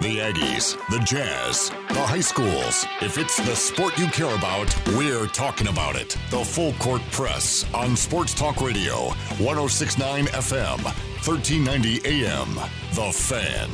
[0.00, 2.86] The Aggies, the Jazz, the high schools.
[3.02, 6.16] If it's the sport you care about, we're talking about it.
[6.30, 12.54] The Full Court Press on Sports Talk Radio, 1069 FM, 1390 AM.
[12.94, 13.68] The Fan.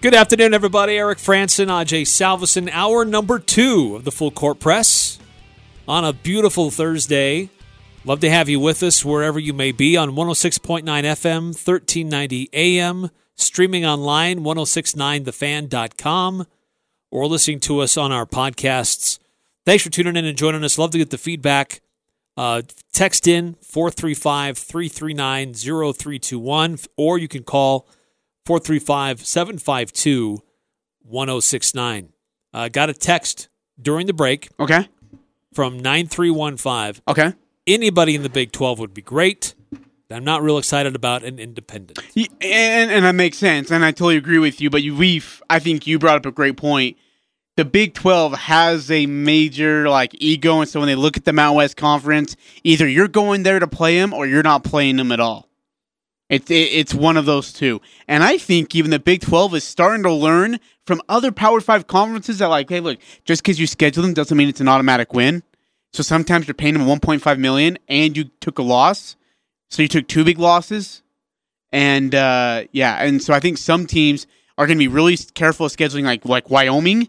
[0.00, 0.96] Good afternoon, everybody.
[0.96, 5.18] Eric Frandsen, Ajay Salvesen, hour number two of the Full Court Press
[5.86, 7.50] on a beautiful Thursday.
[8.04, 13.10] Love to have you with us wherever you may be on 106.9 FM, 1390 AM,
[13.36, 16.46] streaming online, 1069thefan.com,
[17.10, 19.18] or listening to us on our podcasts.
[19.66, 20.78] Thanks for tuning in and joining us.
[20.78, 21.82] Love to get the feedback.
[22.38, 27.86] Uh, text in 435 339 0321, or you can call
[28.46, 30.42] 435 752
[31.02, 32.12] 1069.
[32.54, 33.48] Uh, got a text
[33.80, 34.88] during the break Okay.
[35.52, 37.02] from 9315.
[37.06, 37.34] Okay.
[37.74, 39.54] Anybody in the Big 12 would be great.
[40.10, 41.98] I'm not real excited about an independent.
[42.16, 44.68] Y- And and that makes sense, and I totally agree with you.
[44.68, 46.96] But you, we've, I think you brought up a great point.
[47.56, 51.32] The Big Twelve has a major like ego, and so when they look at the
[51.32, 55.12] Mountain West Conference, either you're going there to play them or you're not playing them
[55.12, 55.48] at all.
[56.28, 59.62] It's it, it's one of those two, and I think even the Big Twelve is
[59.62, 63.68] starting to learn from other Power Five conferences that like, hey, look, just because you
[63.68, 65.44] schedule them doesn't mean it's an automatic win.
[65.92, 69.16] So sometimes you're paying them 1.5 million, and you took a loss,
[69.68, 71.02] so you took two big losses.
[71.72, 74.26] And uh, yeah, and so I think some teams
[74.58, 77.08] are going to be really careful of scheduling, like like Wyoming.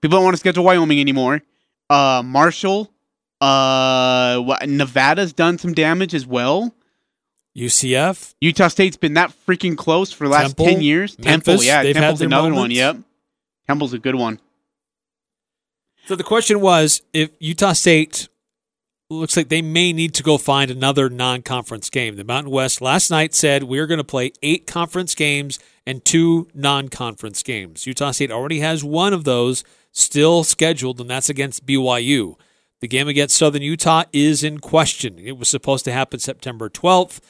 [0.00, 1.42] People don't want to schedule Wyoming anymore.
[1.88, 2.90] Uh, Marshall,
[3.40, 6.74] uh, Nevada's done some damage as well.
[7.56, 11.16] UCF, Utah State's been that freaking close for the last Temple, ten years.
[11.16, 12.70] Temple, Memphis, yeah, Temple's another one.
[12.70, 12.98] Yep,
[13.66, 14.40] Temple's a good one.
[16.06, 18.28] So the question was if Utah State
[19.08, 22.16] looks like they may need to go find another non conference game.
[22.16, 26.48] The Mountain West last night said we're going to play eight conference games and two
[26.54, 27.86] non conference games.
[27.86, 32.36] Utah State already has one of those still scheduled, and that's against BYU.
[32.80, 35.18] The game against Southern Utah is in question.
[35.18, 37.20] It was supposed to happen September 12th.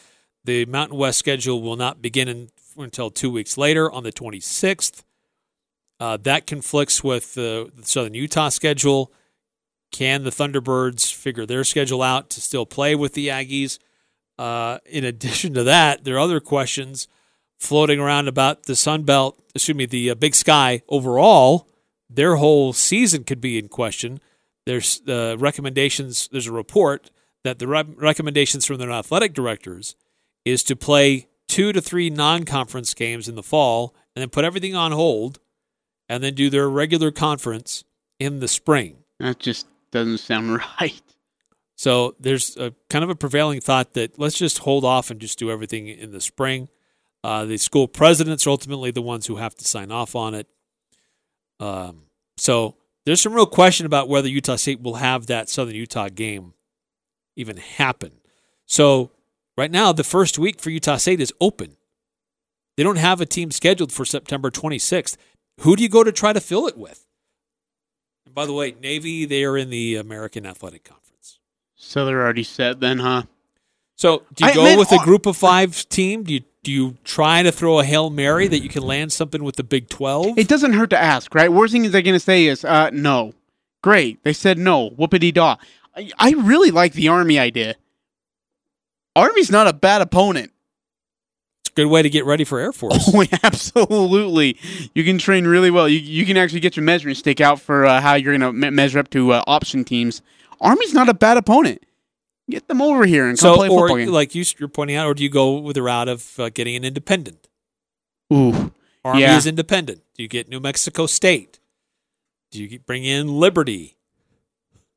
[0.45, 5.03] The Mountain West schedule will not begin in, until two weeks later on the 26th.
[6.03, 9.13] Uh, that conflicts with the, the Southern Utah schedule.
[9.93, 13.79] Can the Thunderbirds figure their schedule out to still play with the Aggies?
[14.37, 17.07] Uh, in addition to that, there are other questions
[17.61, 21.69] floating around about the Sun Belt, excuse me, the uh, Big Sky overall.
[22.11, 24.21] Their whole season could be in question.
[24.67, 27.13] There's uh, recommendations, there's a report
[27.45, 29.95] that the re- recommendations from their athletic directors
[30.45, 34.45] is to play two to three non conference games in the fall and then put
[34.45, 35.39] everything on hold
[36.09, 37.85] and then do their regular conference
[38.19, 38.99] in the spring.
[39.19, 41.03] That just doesn't sound right.
[41.77, 45.39] So there's a kind of a prevailing thought that let's just hold off and just
[45.39, 46.69] do everything in the spring.
[47.25, 50.47] Uh, the school presidents are ultimately the ones who have to sign off on it.
[51.61, 52.05] Um,
[52.37, 56.55] so there's some real question about whether Utah State will have that Southern Utah game
[57.37, 58.13] even happen.
[58.67, 59.11] So
[59.57, 61.77] right now, the first week for Utah State is open.
[62.77, 65.17] They don't have a team scheduled for September 26th.
[65.63, 67.07] Who do you go to try to fill it with?
[68.27, 71.39] And by the way, Navy, they are in the American Athletic Conference.
[71.77, 73.25] So they're already set then, huh?
[73.97, 76.25] So do you I go with a group of five team?
[76.25, 79.43] Do you do you try to throw a hail mary that you can land something
[79.43, 80.39] with the Big Twelve?
[80.39, 81.51] It doesn't hurt to ask, right?
[81.51, 83.35] Worst thing is they're going to say is, uh, no.
[83.83, 84.23] Great.
[84.23, 84.91] They said no.
[84.91, 85.57] Whoopity daw.
[85.97, 87.75] I, I really like the Army idea.
[89.17, 90.52] Army's not a bad opponent.
[91.75, 93.11] Good way to get ready for Air Force.
[93.15, 94.59] Oh, absolutely.
[94.95, 95.89] You can train really well.
[95.89, 98.53] You, you can actually get your measuring stick out for uh, how you're going to
[98.53, 100.21] me- measure up to uh, option teams.
[100.61, 101.83] Army's not a bad opponent.
[102.51, 104.09] Get them over here and come so, play or football game.
[104.09, 106.77] like you, you're pointing out, or do you go with the route of uh, getting
[106.77, 107.49] an independent?
[108.33, 108.73] Ooh.
[109.05, 109.37] Army Yeah.
[109.37, 110.03] is independent.
[110.15, 111.59] Do you get New Mexico State?
[112.51, 113.97] Do you bring in Liberty?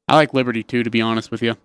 [0.07, 1.55] I like Liberty too, to be honest with you.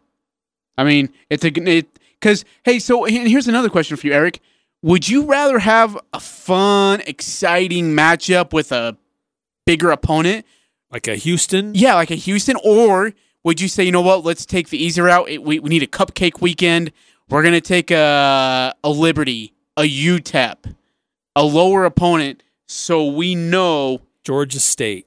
[0.78, 1.88] I mean, it's a it
[2.18, 4.40] because hey, so here's another question for you, Eric.
[4.82, 8.96] Would you rather have a fun, exciting matchup with a
[9.66, 10.46] bigger opponent?
[10.90, 11.74] Like a Houston?
[11.74, 13.12] Yeah, like a Houston, or
[13.44, 14.24] would you say, you know what?
[14.24, 15.28] Let's take the easier route.
[15.28, 16.92] It, we we need a cupcake weekend.
[17.28, 20.74] We're gonna take a a Liberty, a UTEP,
[21.36, 24.02] a lower opponent, so we know.
[24.22, 25.06] Georgia State?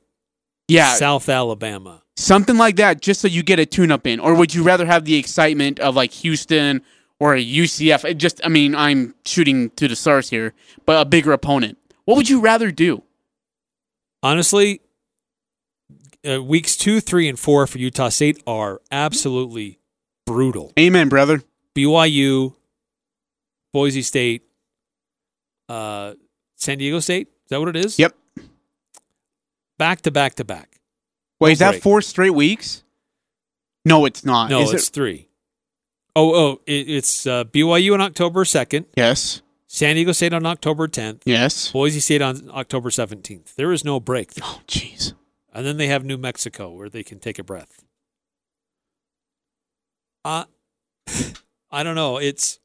[0.67, 2.03] Yeah, South Alabama?
[2.15, 4.85] something like that just so you get a tune up in or would you rather
[4.85, 6.81] have the excitement of like houston
[7.19, 10.53] or a ucf It just i mean i'm shooting to the stars here
[10.85, 13.03] but a bigger opponent what would you rather do
[14.21, 14.81] honestly,
[16.27, 19.79] uh, weeks two, three, and four for Utah State are absolutely
[20.25, 20.71] brutal.
[20.79, 21.41] amen brother
[21.75, 22.55] BYU,
[23.73, 24.43] Boise State,
[25.69, 26.13] uh,
[26.55, 27.27] San Diego State.
[27.27, 27.97] Is that what it is?
[27.99, 28.15] Yep.
[29.77, 30.79] Back to back to back.
[31.39, 32.83] Wait, No is that four straight weeks?
[33.85, 34.49] No, it's not.
[34.49, 34.93] No, Is it's it?
[34.93, 35.27] three.
[36.15, 39.41] Oh, oh, it, it's uh, BYU on October second, Yes.
[39.67, 41.71] San Diego State on October tenth, Yes.
[41.71, 43.55] Boise State on October seventeenth.
[43.55, 45.13] There is no break, Oh, jeez.
[45.53, 47.83] and then they have New Mexico where they can take a breath.
[50.23, 50.45] Uh,
[51.71, 52.17] I don't know.
[52.17, 52.59] It's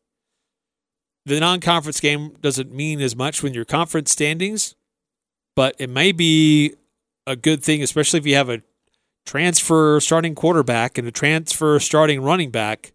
[1.24, 4.74] the non-conference game doesn't mean as much when your conference standings,
[5.56, 6.74] but it may be
[7.26, 8.62] a good thing, especially if you have a
[9.26, 12.92] transfer starting quarterback and a transfer starting running back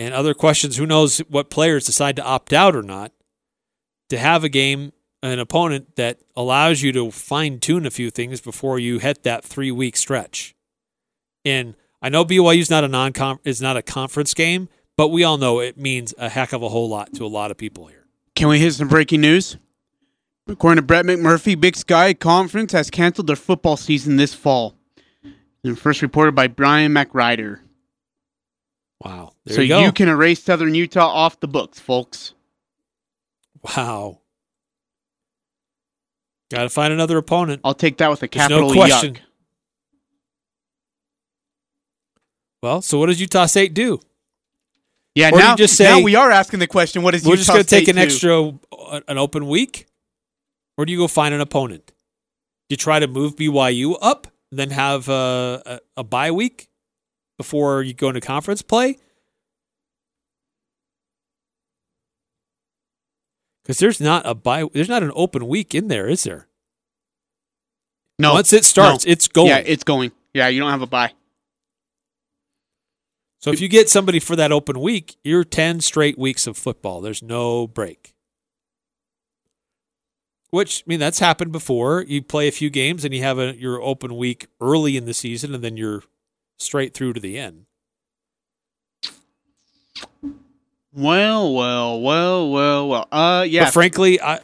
[0.00, 0.78] and other questions.
[0.78, 3.12] Who knows what players decide to opt out or not?
[4.08, 4.92] To have a game,
[5.22, 9.44] an opponent that allows you to fine tune a few things before you hit that
[9.44, 10.54] three week stretch.
[11.44, 13.12] And I know BYU is not a non
[13.44, 16.70] is not a conference game, but we all know it means a heck of a
[16.70, 18.06] whole lot to a lot of people here.
[18.34, 19.58] Can we hit some breaking news?
[20.48, 24.74] According to Brett McMurphy, Big Sky Conference has canceled their football season this fall.
[25.62, 27.60] And first reported by Brian McRider.
[29.04, 29.32] Wow.
[29.46, 29.80] There so you, go.
[29.84, 32.34] you can erase Southern Utah off the books, folks.
[33.76, 34.18] wow.
[36.50, 37.60] Got to find another opponent.
[37.64, 39.14] I'll take that with a There's capital no question.
[39.14, 39.20] yuck.
[42.62, 44.00] Well, so what does Utah State do?
[45.14, 47.38] Yeah, Or now, just say- now we are asking the question: What is We're Utah
[47.40, 48.02] just going to take an do?
[48.02, 49.86] extra, uh, an open week,
[50.76, 51.86] or do you go find an opponent?
[51.86, 51.94] Do
[52.74, 56.68] you try to move BYU up, then have a, a, a bye week
[57.40, 58.98] before you go into conference play?
[63.62, 66.48] Because there's not a bye, there's not an open week in there, is there?
[68.18, 69.12] No, Once it starts, no.
[69.12, 69.48] it's going.
[69.48, 70.12] Yeah, it's going.
[70.34, 71.12] Yeah, you don't have a bye.
[73.38, 77.00] so if you get somebody for that open week, you're ten straight weeks of football.
[77.00, 78.12] There's no break.
[80.50, 82.02] Which I mean, that's happened before.
[82.06, 85.14] You play a few games and you have a your open week early in the
[85.14, 86.02] season, and then you're
[86.60, 87.66] straight through to the end.
[90.92, 93.08] Well, well, well, well, well.
[93.10, 93.64] Uh, yeah.
[93.64, 94.40] But frankly, I,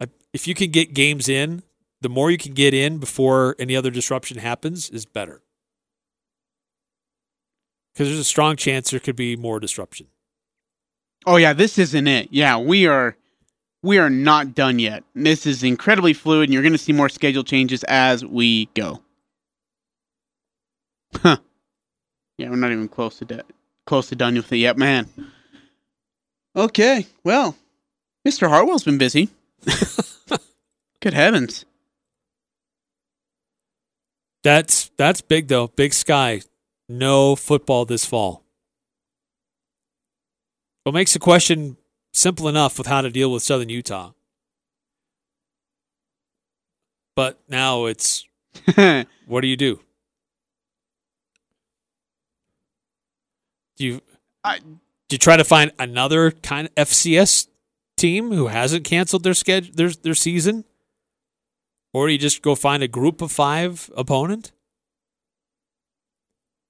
[0.00, 1.62] I, if you can get games in,
[2.00, 5.42] the more you can get in before any other disruption happens is better.
[7.92, 10.06] Because there's a strong chance there could be more disruption.
[11.26, 12.28] Oh yeah, this isn't it.
[12.30, 13.16] Yeah, we are
[13.82, 15.04] we are not done yet.
[15.14, 19.02] This is incredibly fluid and you're going to see more schedule changes as we go.
[21.14, 21.36] Huh.
[22.38, 23.44] Yeah, we're not even close to de-
[23.86, 25.08] close to done with it yet, man.
[26.56, 27.06] Okay.
[27.24, 27.56] Well,
[28.26, 28.48] Mr.
[28.48, 29.28] Hartwell's been busy.
[31.00, 31.64] Good heavens.
[34.42, 35.68] That's that's big though.
[35.68, 36.42] Big sky.
[36.88, 38.42] No football this fall.
[40.84, 41.76] What makes the question
[42.12, 44.12] simple enough with how to deal with Southern Utah.
[47.14, 48.26] But now it's
[49.26, 49.80] what do you do?
[53.82, 54.00] Do you
[54.44, 57.48] I- do you try to find another kind of FCS
[57.96, 60.64] team who hasn't canceled their schedule their their season?
[61.92, 64.52] Or do you just go find a group of five opponent?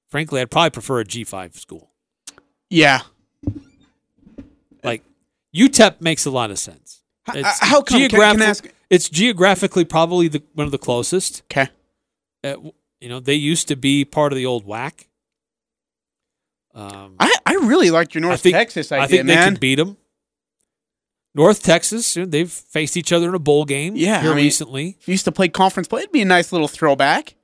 [0.08, 1.90] Frankly, I'd probably prefer a G five school.
[2.70, 3.02] yeah.
[4.82, 5.04] Like
[5.54, 7.02] UTEP makes a lot of sense.
[7.34, 8.00] It's how come?
[8.08, 8.66] Can, can ask?
[8.88, 11.42] It's geographically probably the one of the closest.
[11.42, 11.68] Okay.
[12.42, 12.70] Uh,
[13.02, 15.08] you know, they used to be part of the old WAC.
[16.74, 19.54] Um, I, I really liked your North I think, Texas idea, I think they can
[19.56, 19.96] beat them.
[21.34, 24.96] North Texas, they've faced each other in a bowl game Yeah, here I mean- recently.
[25.00, 27.34] If you used to play conference play, it'd be a nice little throwback.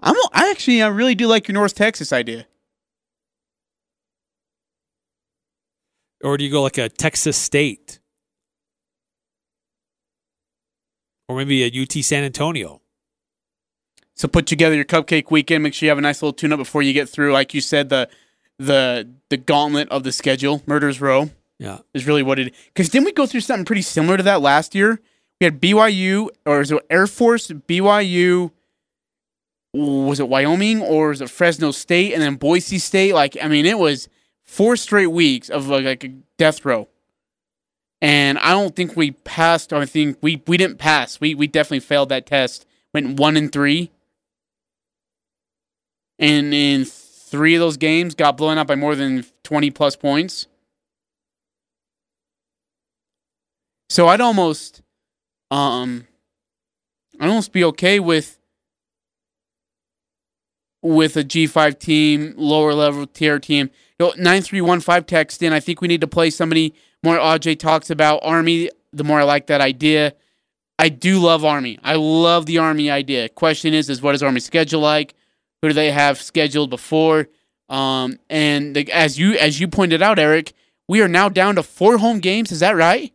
[0.00, 2.46] I'm I actually I really do like your North Texas idea.
[6.22, 8.00] Or do you go like a Texas State?
[11.28, 12.81] Or maybe a UT San Antonio.
[14.14, 15.62] So put together your cupcake weekend.
[15.62, 17.60] Make sure you have a nice little tune up before you get through, like you
[17.60, 18.08] said, the
[18.58, 20.62] the the gauntlet of the schedule.
[20.66, 21.78] Murders Row Yeah.
[21.94, 22.54] is really what it.
[22.66, 25.00] Because didn't we go through something pretty similar to that last year?
[25.40, 28.50] We had BYU or is it Air Force, BYU.
[29.74, 33.14] Was it Wyoming or was it Fresno State and then Boise State?
[33.14, 34.08] Like I mean, it was
[34.42, 36.88] four straight weeks of like, like a death row.
[38.02, 39.72] And I don't think we passed.
[39.72, 41.20] I think we we didn't pass.
[41.20, 42.66] We we definitely failed that test.
[42.92, 43.90] Went one and three.
[46.22, 50.46] And in three of those games, got blown out by more than twenty plus points.
[53.90, 54.82] So I'd almost,
[55.50, 56.06] um,
[57.20, 58.38] I'd almost be okay with
[60.80, 63.70] with a G five team, lower level tier team.
[63.98, 65.52] The 9315 text in.
[65.52, 67.16] I think we need to play somebody more.
[67.18, 68.70] AJ talks about Army.
[68.92, 70.14] The more I like that idea.
[70.78, 71.80] I do love Army.
[71.82, 73.28] I love the Army idea.
[73.28, 75.14] Question is, is what is Army schedule like?
[75.62, 77.28] Who do they have scheduled before?
[77.68, 80.52] Um, and the, as you as you pointed out, Eric,
[80.88, 82.52] we are now down to four home games.
[82.52, 83.12] Is that right?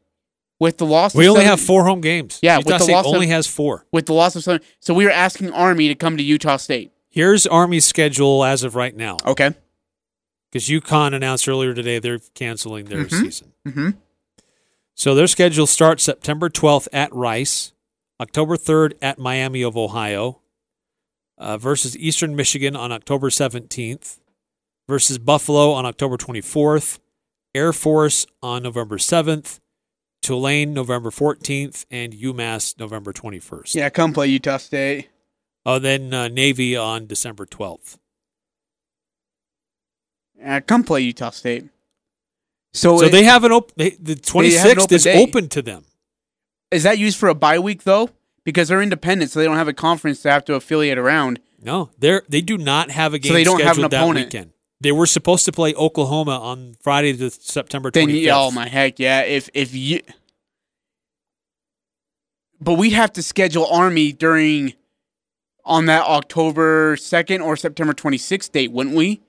[0.60, 2.40] With the loss, We of only seven- have four home games.
[2.42, 3.86] Yeah, Utah with the State loss of- only has four.
[3.92, 6.92] With the loss of seven, so we are asking Army to come to Utah State.
[7.10, 9.18] Here's Army's schedule as of right now.
[9.26, 9.52] Okay.
[10.52, 13.12] Because UConn announced earlier today they're canceling their Mhm.
[13.24, 13.54] season.
[13.68, 13.90] Mm-hmm.
[14.96, 17.74] So their schedule starts September 12th at Rice,
[18.20, 20.40] October 3rd at Miami of Ohio,
[21.38, 24.20] uh, versus Eastern Michigan on October 17th,
[24.88, 27.00] versus Buffalo on October 24th,
[27.54, 29.60] Air Force on November 7th,
[30.22, 33.76] Tulane November 14th, and UMass November 21st.
[33.76, 35.10] Yeah, come play Utah State.
[35.66, 37.98] Oh, then uh, Navy on December 12th.
[40.40, 41.66] Yeah, come play Utah State.
[42.74, 43.74] So, So it- they have an open.
[43.78, 45.22] The 26th open is day.
[45.24, 45.86] open to them.
[46.72, 48.10] is that used for a bye week though?
[48.48, 51.42] Because they're independent, so they don't have a conference to have to affiliate around.
[51.62, 54.04] No, they're they do not have a game So they don't have scheduled an that
[54.04, 54.26] opponent.
[54.28, 54.52] weekend.
[54.80, 58.70] They were supposed to play Oklahoma on Friday, the September Then, twenty yeah, oh my
[58.70, 59.24] heck, yeah.
[59.24, 60.00] If if you,
[62.62, 64.76] but we'd have to schedule Army during
[65.66, 69.20] on that October second or September twenty sixth date, wouldn't we?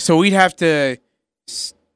[0.00, 0.96] So we'd have to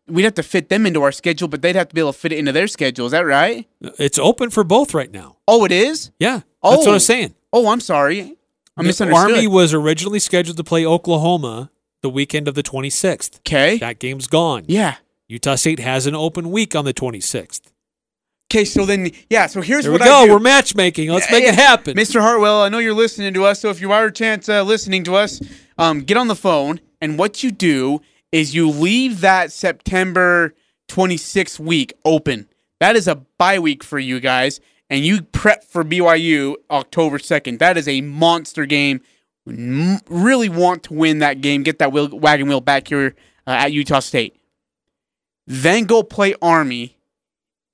[0.06, 2.18] we'd have to fit them into our schedule, but they'd have to be able to
[2.18, 3.06] fit it into their schedule.
[3.06, 3.66] Is that right?
[3.98, 5.36] It's open for both right now.
[5.48, 6.10] Oh, it is.
[6.18, 6.72] Yeah, oh.
[6.72, 6.92] that's what.
[6.94, 7.34] I'm saying.
[7.52, 8.36] Oh, I'm sorry.
[8.76, 9.30] I The misunderstood.
[9.32, 11.70] Army was originally scheduled to play Oklahoma
[12.02, 13.38] the weekend of the twenty sixth.
[13.40, 13.78] okay.
[13.78, 14.64] That game's gone.
[14.66, 14.96] Yeah.
[15.28, 17.70] Utah State has an open week on the twenty sixth.
[18.52, 18.64] Okay.
[18.64, 19.46] So then, yeah.
[19.46, 20.14] So here's There we what go.
[20.22, 20.32] I do.
[20.32, 21.08] We're matchmaking.
[21.10, 21.50] Let's Yeah, make yeah.
[21.50, 21.96] it happen.
[21.96, 22.20] Mr.
[22.20, 25.02] Hartwell, I know you're listening to us, so if you are a chance uh, listening
[25.04, 25.40] to us,
[25.78, 26.80] um, get on the phone.
[27.00, 28.00] And what you do
[28.34, 30.52] is you leave that September
[30.88, 32.48] 26th week open.
[32.80, 34.60] That is a bye week for you guys,
[34.90, 37.60] and you prep for BYU October 2nd.
[37.60, 39.02] That is a monster game.
[39.46, 43.14] Really want to win that game, get that wheel, wagon wheel back here
[43.46, 44.36] uh, at Utah State.
[45.46, 46.98] Then go play Army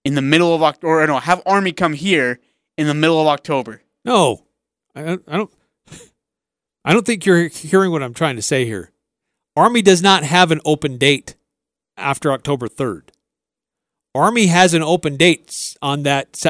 [0.05, 1.01] in the middle of October.
[1.01, 2.39] Or no, have Army come here
[2.77, 3.81] in the middle of October.
[4.05, 4.45] No,
[4.95, 5.13] I.
[5.27, 5.51] I don't.
[6.85, 8.93] I don't think you're hearing what I'm trying to say here.
[9.61, 11.35] Army does not have an open date
[11.99, 13.11] after October 3rd.
[14.15, 16.43] Army has an open date on that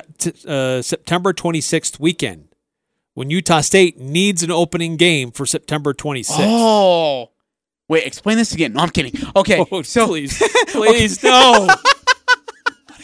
[0.47, 2.55] uh, September 26th weekend
[3.15, 6.37] when Utah State needs an opening game for September 26th.
[6.39, 7.31] Oh,
[7.89, 8.07] wait.
[8.07, 8.75] Explain this again.
[8.75, 9.13] No, I'm kidding.
[9.35, 11.69] Okay, Oh, so please, please, no.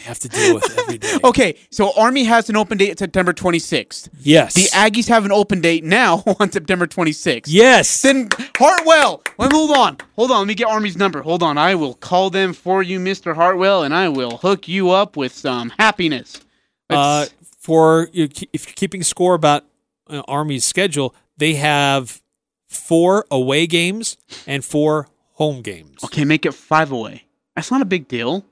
[0.06, 1.16] Have to deal with every day.
[1.24, 4.08] okay, so Army has an open date September 26th.
[4.20, 4.54] Yes.
[4.54, 7.44] The Aggies have an open date now on September 26th.
[7.46, 8.02] yes.
[8.02, 9.22] Then Hartwell.
[9.38, 9.98] Let me hold on.
[10.14, 10.38] Hold on.
[10.38, 11.22] Let me get Army's number.
[11.22, 11.58] Hold on.
[11.58, 13.34] I will call them for you, Mr.
[13.34, 16.40] Hartwell, and I will hook you up with some happiness.
[16.88, 17.26] Uh,
[17.58, 19.64] for you, if you're keeping score about
[20.08, 22.22] uh, Army's schedule, they have
[22.68, 26.02] four away games and four home games.
[26.04, 27.24] okay, make it five away.
[27.56, 28.44] That's not a big deal.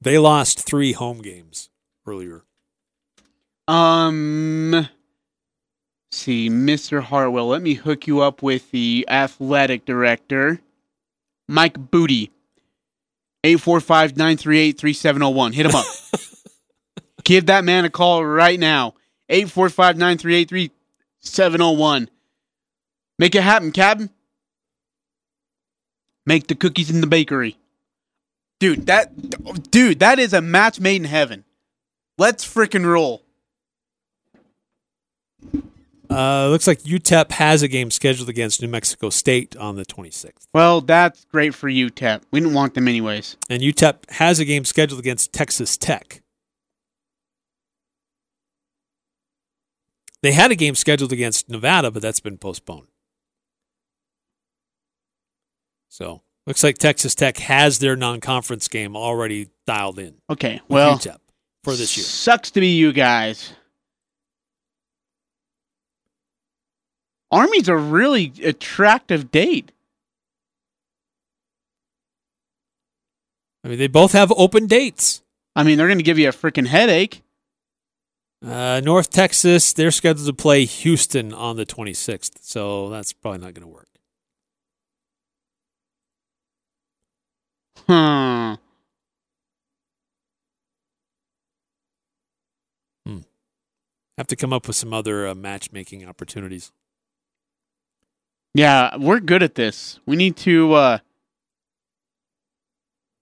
[0.00, 1.70] They lost three home games
[2.06, 2.42] earlier.
[3.68, 4.88] Um,
[6.12, 7.02] see, Mr.
[7.02, 10.60] Hartwell, let me hook you up with the athletic director,
[11.48, 12.30] Mike Buddie.
[13.44, 15.52] 845 938 3701.
[15.52, 15.86] Hit him up.
[17.24, 18.94] Give that man a call right now.
[19.28, 22.10] 845 938 3701.
[23.18, 24.10] Make it happen, Captain.
[26.24, 27.56] Make the cookies in the bakery.
[28.58, 31.44] Dude, that dude, that is a match made in heaven.
[32.18, 33.22] Let's freaking roll.
[36.08, 40.46] Uh, looks like UTEP has a game scheduled against New Mexico State on the 26th.
[40.54, 42.22] Well, that's great for UTEP.
[42.30, 43.36] We didn't want them anyways.
[43.50, 46.22] And UTEP has a game scheduled against Texas Tech.
[50.22, 52.88] They had a game scheduled against Nevada, but that's been postponed.
[55.88, 60.14] So looks like Texas Tech has their non-conference game already dialed in.
[60.30, 60.98] Okay, well,
[61.64, 62.04] for this year.
[62.04, 63.52] Sucks to be you guys.
[67.30, 69.72] Army's a really attractive date.
[73.64, 75.22] I mean, they both have open dates.
[75.56, 77.22] I mean, they're going to give you a freaking headache.
[78.46, 83.54] Uh, North Texas, they're scheduled to play Houston on the 26th, so that's probably not
[83.54, 83.88] going to work.
[87.86, 88.54] Hmm.
[93.06, 93.18] Hmm.
[94.18, 96.72] Have to come up with some other uh, matchmaking opportunities.
[98.54, 100.00] Yeah, we're good at this.
[100.06, 100.98] We need to uh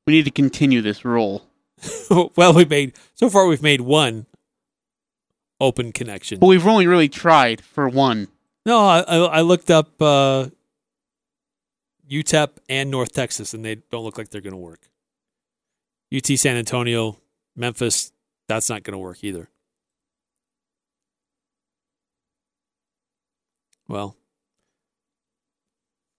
[0.06, 1.42] we need to continue this role.
[2.36, 4.26] well, we made so far we've made one
[5.60, 6.38] open connection.
[6.38, 8.28] But we've only really tried for one.
[8.64, 10.50] No, I, I I looked up uh,
[12.10, 14.90] UTEP and North Texas, and they don't look like they're going to work.
[16.14, 17.16] UT San Antonio,
[17.56, 18.12] Memphis,
[18.48, 19.48] that's not going to work either.
[23.88, 24.16] Well,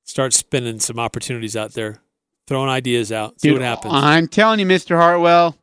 [0.03, 1.99] start spinning some opportunities out there,
[2.47, 3.93] throwing ideas out, see Dude, what happens.
[3.95, 4.95] I'm telling you, Mr.
[4.95, 5.55] Hartwell,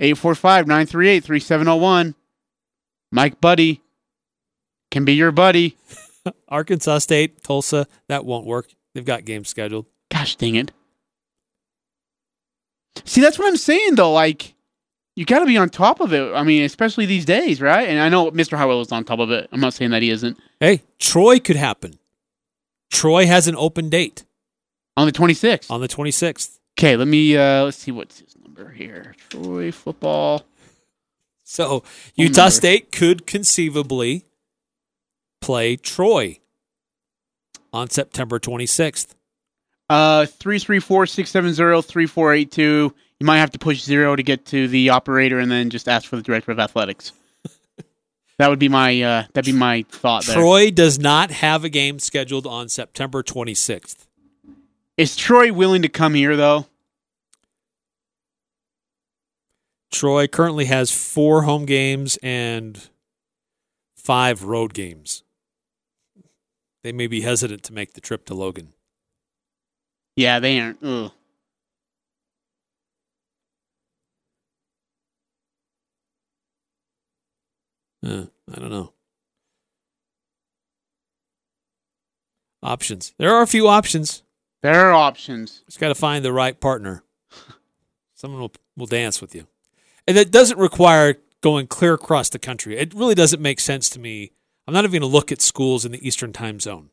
[0.00, 2.14] 845-938-3701.
[3.10, 3.82] Mike Buddie
[4.90, 5.76] can be your buddy.
[6.48, 8.68] Arkansas State, Tulsa, that won't work.
[8.96, 9.84] They've got games scheduled.
[10.10, 10.72] Gosh dang it.
[13.04, 14.10] See, that's what I'm saying though.
[14.12, 14.54] Like,
[15.16, 16.32] you got to be on top of it.
[16.34, 17.86] I mean, especially these days, right?
[17.88, 18.56] And I know Mr.
[18.56, 19.48] Hartwell is on top of it.
[19.52, 20.38] I'm not saying that he isn't.
[20.60, 21.98] Hey, Troy could happen.
[22.90, 24.24] Troy has an open date
[24.96, 25.70] On the 26th.
[25.70, 26.58] on the 26th.
[26.78, 29.14] Okay, let me uh let's see what's his number here.
[29.28, 30.46] Troy football.
[31.44, 31.82] So
[32.14, 32.50] Utah number.
[32.52, 34.24] State could conceivably
[35.42, 36.38] play Troy
[37.76, 39.14] on September 26th.
[39.88, 42.58] Uh 334-670-3482.
[42.58, 42.92] You
[43.26, 46.16] might have to push 0 to get to the operator and then just ask for
[46.16, 47.12] the director of athletics.
[48.38, 50.34] that would be my uh that'd be my thought there.
[50.36, 54.06] Troy does not have a game scheduled on September 26th.
[54.96, 56.66] Is Troy willing to come here though?
[59.92, 62.88] Troy currently has four home games and
[63.96, 65.22] five road games.
[66.86, 68.72] They may be hesitant to make the trip to Logan.
[70.14, 70.78] Yeah, they aren't.
[70.84, 71.10] Ugh.
[78.06, 78.92] Uh, I don't know.
[82.62, 83.14] Options.
[83.18, 84.22] There are a few options.
[84.62, 85.64] There are options.
[85.66, 87.02] Just got to find the right partner.
[88.14, 89.48] Someone will will dance with you,
[90.06, 92.78] and that doesn't require going clear across the country.
[92.78, 94.30] It really doesn't make sense to me.
[94.66, 96.90] I'm not even going to look at schools in the Eastern Time Zone.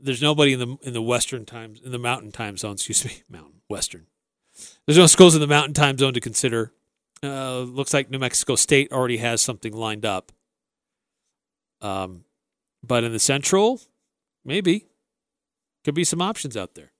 [0.00, 2.72] There's nobody in the in the Western time in the Mountain Time Zone.
[2.72, 4.06] Excuse me, Mountain Western.
[4.86, 6.72] There's no schools in the Mountain Time Zone to consider.
[7.22, 10.32] Uh, looks like New Mexico State already has something lined up.
[11.82, 12.24] Um,
[12.82, 13.80] but in the Central,
[14.44, 14.86] maybe
[15.84, 16.92] could be some options out there.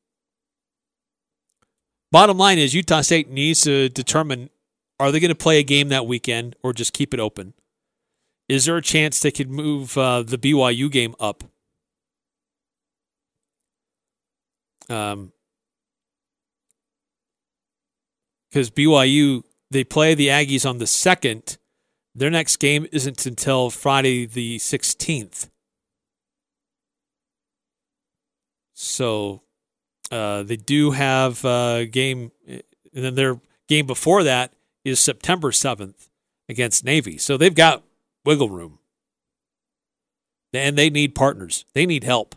[2.12, 4.50] Bottom line is Utah State needs to determine
[4.98, 7.54] are they going to play a game that weekend or just keep it open?
[8.50, 11.44] Is there a chance they could move uh, the BYU game up?
[14.88, 15.30] Um,
[18.50, 21.58] because BYU they play the Aggies on the second.
[22.12, 25.48] Their next game isn't until Friday the sixteenth.
[28.74, 29.42] So
[30.10, 34.52] uh, they do have a game, and then their game before that
[34.84, 36.08] is September 7th
[36.48, 37.16] against Navy.
[37.16, 37.84] So they've got
[38.24, 38.78] wiggle room.
[40.52, 42.34] And they need partners, they need help.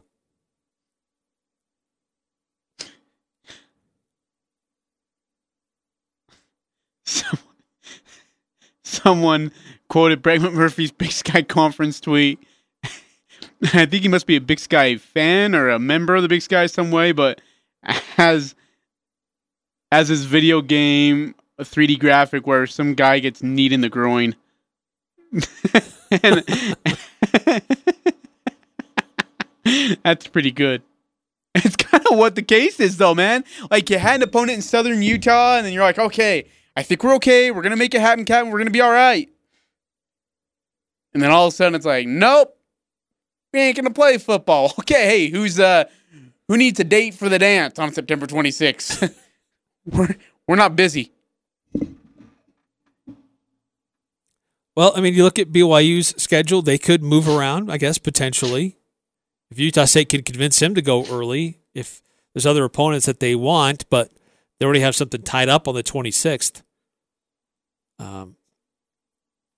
[8.83, 9.51] Someone,
[9.89, 12.39] quoted Brett McMurphy's Big Sky Conference tweet.
[13.73, 16.41] I think he must be a Big Sky fan or a member of the Big
[16.41, 17.41] Sky some way, but
[17.83, 18.55] has
[19.91, 24.35] as his video game a 3D graphic where some guy gets kneed in the groin.
[30.03, 30.81] That's pretty good.
[31.55, 33.43] It's kind of what the case is, though, man.
[33.71, 37.03] Like you had an opponent in Southern Utah, and then you're like, okay, I think
[37.03, 37.51] we're okay.
[37.51, 38.51] We're gonna make it happen, Captain.
[38.51, 39.29] We're gonna be all right.
[41.13, 42.57] And then all of a sudden, it's like, nope,
[43.53, 44.73] we ain't gonna play football.
[44.79, 45.85] Okay, hey, who's uh,
[46.47, 49.15] who needs a date for the dance on September 26th?
[49.85, 50.15] we're
[50.47, 51.12] we're not busy.
[54.75, 58.77] Well, I mean, you look at BYU's schedule, they could move around, I guess, potentially.
[59.51, 62.01] If Utah State could convince him to go early, if
[62.33, 64.12] there's other opponents that they want, but
[64.59, 66.63] they already have something tied up on the 26th.
[67.99, 68.36] Um,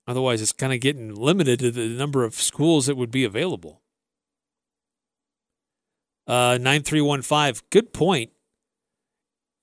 [0.06, 3.80] otherwise, it's kind of getting limited to the number of schools that would be available.
[6.26, 8.30] Uh, 9315, good point.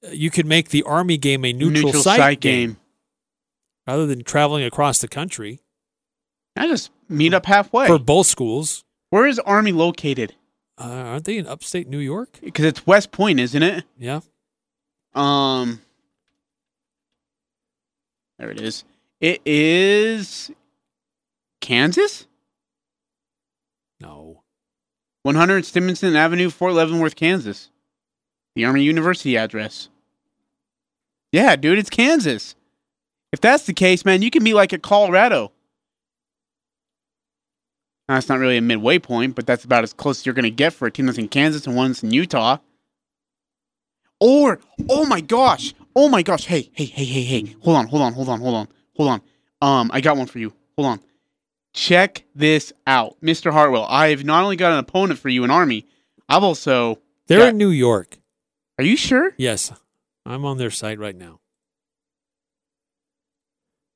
[0.04, 2.78] Uh, You could make the Army game a neutral, site, game
[3.88, 5.60] rather than traveling across the country
[6.56, 7.88] I just meet up halfway.
[7.88, 8.84] for both schools.
[9.10, 10.36] Where is Army located?
[10.78, 12.39] Uh, aren't they in upstate New York?
[12.41, 13.84] Because it's West Point, isn't it?
[13.98, 14.22] Yeah.
[15.13, 15.82] Um,
[18.39, 18.84] there it is.
[19.19, 20.52] It is
[21.62, 22.28] Kansas.
[24.00, 24.41] No.
[25.24, 27.69] 100 Stevenson Avenue, Fort Leavenworth, Kansas.
[28.56, 29.89] The Army University address.
[31.32, 32.56] Yeah, dude, it's Kansas.
[33.34, 35.52] If that's the case, man, you can be like at Colorado.
[38.08, 40.43] Now, that's not really a midway point, but that's about as close as you're going
[40.43, 42.58] to get for a team that's in Kansas and one that's in Utah.
[44.19, 48.04] Or, oh my gosh, oh my gosh, hey, hey, hey, hey, hey, hold on, hold
[48.04, 49.22] on, hold on, hold on, hold on.
[49.62, 50.54] Um, I got one for you.
[50.78, 51.00] Hold on.
[51.74, 53.52] Check this out, Mr.
[53.52, 53.88] Hartwell.
[53.89, 55.88] I've not only got an opponent for you in Army,
[56.30, 57.00] I've also.
[57.28, 58.19] They're got- in New York.
[58.78, 59.32] Are you sure?
[59.38, 59.72] Yes,
[60.24, 61.39] I'm on their site right now.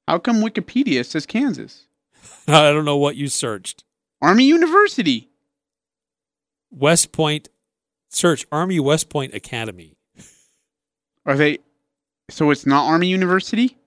[0.07, 1.87] How come Wikipedia says Kansas?
[2.47, 3.83] I don't know what you searched.
[4.21, 5.29] Army University.
[6.71, 7.49] West Point.
[8.09, 9.97] Search Army West Point Academy.
[11.25, 11.59] Are they?
[12.29, 13.77] So it's not Army University?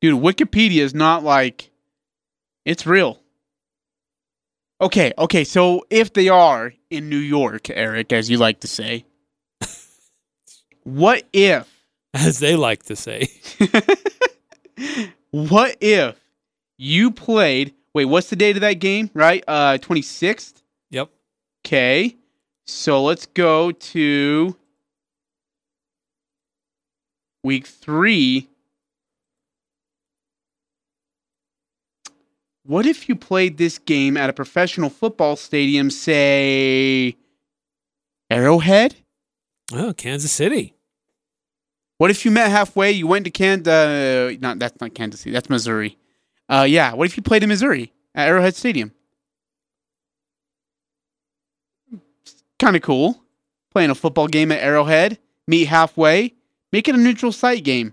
[0.00, 1.70] Dude, Wikipedia is not like.
[2.64, 3.20] It's real.
[4.80, 9.04] Okay, okay, so if they are in New York, Eric, as you like to say,
[10.84, 11.79] what if.
[12.14, 13.28] As they like to say.
[15.30, 16.16] what if
[16.80, 17.74] you played.
[17.92, 19.44] Wait, what's the date of that game, right?
[19.46, 20.62] Uh, 26th?
[20.90, 21.10] Yep.
[21.64, 22.16] Okay.
[22.66, 24.56] So let's go to
[27.44, 28.48] week three.
[32.64, 37.16] What if you played this game at a professional football stadium, say
[38.30, 38.96] Arrowhead?
[39.72, 40.74] Oh, Kansas City.
[42.00, 42.92] What if you met halfway?
[42.92, 43.68] You went to Kansas.
[43.68, 45.32] Uh, not that's not Kansas City.
[45.32, 45.98] That's Missouri.
[46.48, 46.94] Uh, yeah.
[46.94, 48.92] What if you played in Missouri at Arrowhead Stadium?
[52.58, 53.22] Kind of cool.
[53.70, 55.18] Playing a football game at Arrowhead.
[55.46, 56.32] Meet halfway.
[56.72, 57.92] Make it a neutral site game.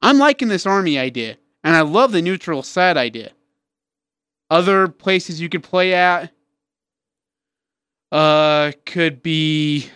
[0.00, 3.32] I'm liking this army idea, and I love the neutral site idea.
[4.48, 6.32] Other places you could play at.
[8.14, 9.90] Uh, could be.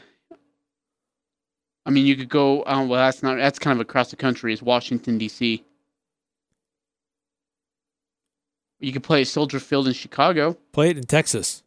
[1.87, 2.65] I mean, you could go.
[2.65, 3.37] Oh, well, that's not.
[3.37, 4.53] That's kind of across the country.
[4.53, 5.65] Is Washington D.C.
[8.81, 10.59] You could play Soldier Field in Chicago.
[10.73, 11.63] Play it in Texas.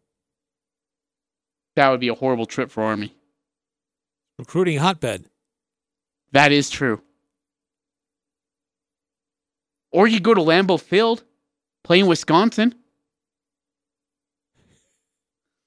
[1.78, 3.16] That would be a horrible trip for Army.
[4.38, 5.24] Recruiting hotbed.
[6.34, 7.02] That is true.
[9.94, 11.24] Or you go to Lambeau Field,
[11.86, 12.76] play in Wisconsin.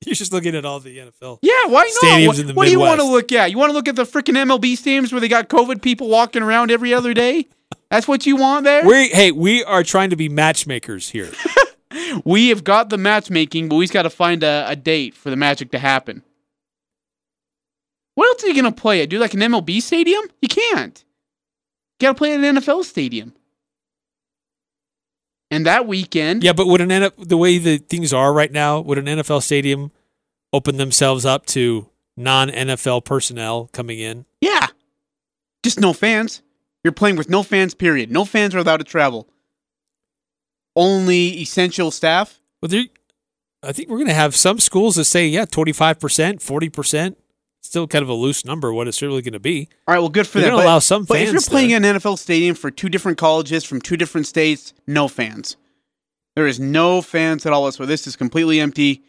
[0.07, 1.39] You're just looking at all the NFL.
[1.43, 2.11] Yeah, why not?
[2.11, 3.51] Stadiums what in the what do you want to look at?
[3.51, 6.43] You want to look at the freaking MLB stadiums where they got COVID people walking
[6.43, 7.49] around every other day?
[7.91, 8.87] That's what you want there?
[8.87, 11.31] We hey, we are trying to be matchmakers here.
[12.25, 15.37] We have got the matchmaking, but we've got to find a, a date for the
[15.37, 16.23] magic to happen.
[18.15, 19.09] What else are you going to play at?
[19.09, 20.23] Do like an MLB stadium?
[20.41, 21.05] You can't.
[22.01, 23.35] You got to play at an NFL stadium.
[25.51, 28.99] And that weekend, yeah, but would an the way the things are right now, would
[28.99, 29.93] an NFL stadium
[30.55, 34.25] open themselves up to non NFL personnel coming in?
[34.41, 34.69] yeah,
[35.63, 36.43] just no fans.
[36.85, 38.13] You're playing with no fans, period.
[38.13, 39.27] No fans are allowed to travel.
[40.77, 42.41] Only essential staff.
[42.61, 42.85] Well, there,
[43.63, 45.97] I think we're going to have some schools that say, yeah, 25%,
[46.43, 47.17] 40%.
[47.63, 49.71] Still kind of a loose number, what it's really going to be.
[49.89, 50.57] All right, well, good for They're them.
[50.59, 53.65] gonna allow some but if you're playing in an NFL stadium for two different colleges
[53.65, 55.57] from two different states, no fans.
[56.37, 57.73] There is no fans at all.
[57.73, 59.03] So this is completely empty.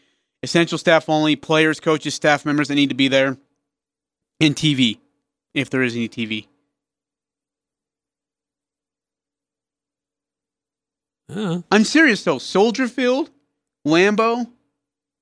[0.46, 3.36] Essential staff only, players, coaches, staff members that need to be there,
[4.38, 5.00] and TV,
[5.54, 6.46] if there is any TV.
[11.28, 12.38] Uh, I'm serious though.
[12.38, 13.30] Soldier Field,
[13.84, 14.48] Lambeau,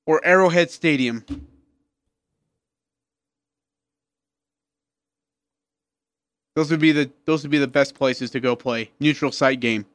[0.05, 1.25] or Arrowhead Stadium.
[6.55, 9.61] Those would be the those would be the best places to go play neutral site
[9.61, 9.87] game,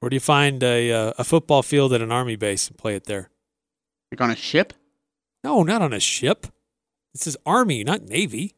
[0.00, 2.94] where do you find a, uh, a football field at an army base and play
[2.94, 3.28] it there?
[4.10, 4.72] like on a ship.
[5.48, 6.46] No, not on a ship.
[7.14, 8.54] This is Army, not Navy.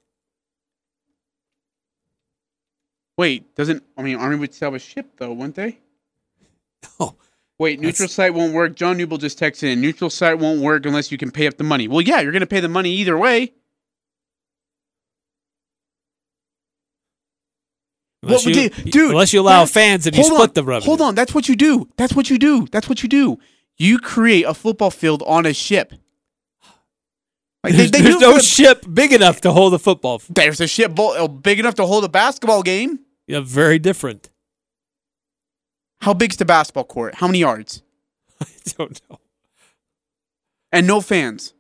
[3.17, 5.79] Wait, doesn't I mean Army would sell a ship though, wouldn't they?
[6.99, 7.15] Oh,
[7.61, 8.75] Wait, neutral That's- site won't work.
[8.75, 9.81] John Newble just texted in.
[9.81, 11.87] Neutral site won't work unless you can pay up the money.
[11.87, 13.53] Well, yeah, you're going to pay the money either way.
[18.25, 20.87] unless What- you, dude, dude, unless you allow fans and you split on, the revenue.
[20.87, 21.89] Hold on, that's what you do.
[21.97, 22.67] That's what you do.
[22.73, 23.39] That's what you do.
[23.77, 25.93] You create a football field on a ship.
[27.63, 30.23] Like, they- There's, they do there's no the- ship big enough to hold a football.
[30.31, 33.01] There's a ship uh, big enough to hold a basketball game.
[33.27, 34.31] Yeah, very different.
[36.01, 37.17] How big's the basketball court?
[37.17, 37.83] How many yards?
[38.41, 38.47] I
[38.79, 39.19] don't know.
[40.73, 41.53] And no fans.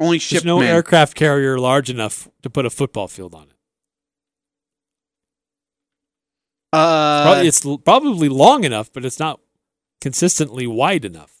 [0.00, 0.74] Only ship There's no men.
[0.74, 3.50] aircraft carrier large enough to put a football field on it.
[6.72, 9.38] Uh, Probably, it's probably long enough, but it's not
[10.00, 11.33] consistently wide enough.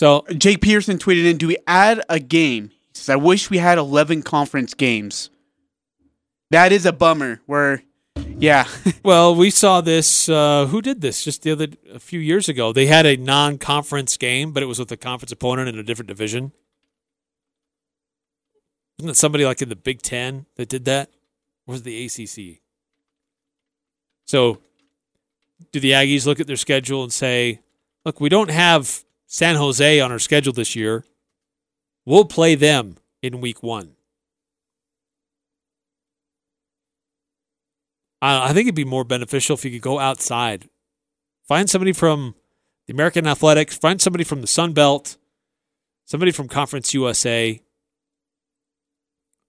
[0.00, 3.58] So Jake Pearson tweeted in, "Do we add a game?" He says, "I wish we
[3.58, 5.28] had 11 conference games."
[6.50, 7.42] That is a bummer.
[7.44, 7.82] Where,
[8.38, 8.66] yeah,
[9.04, 10.26] Well, we saw this.
[10.26, 12.72] Uh, who did this just the other a few years ago?
[12.72, 16.08] They had a non-conference game, but it was with a conference opponent in a different
[16.08, 16.52] division.
[18.98, 21.10] Wasn't it somebody like in the Big Ten that did that?
[21.66, 22.60] Or was it the ACC?
[24.24, 24.62] So,
[25.72, 27.60] do the Aggies look at their schedule and say,
[28.06, 31.04] "Look, we don't have San Jose on our schedule this year.
[32.04, 33.92] We'll play them in Week One."
[38.20, 40.68] I I think it'd be more beneficial if you could go outside,
[41.46, 42.34] find somebody from
[42.88, 45.16] the American Athletics, find somebody from the Sun Belt,
[46.06, 47.60] somebody from Conference USA,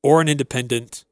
[0.03, 1.05] or an independent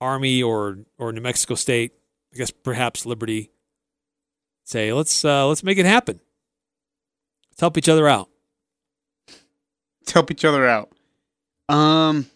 [0.00, 1.92] Army or or New Mexico State.
[2.32, 3.50] I guess perhaps Liberty.
[4.64, 6.20] Say let's uh, let's make it happen.
[7.58, 8.28] Let's help each other out.
[10.06, 10.90] to help each other out.
[11.68, 12.26] Um,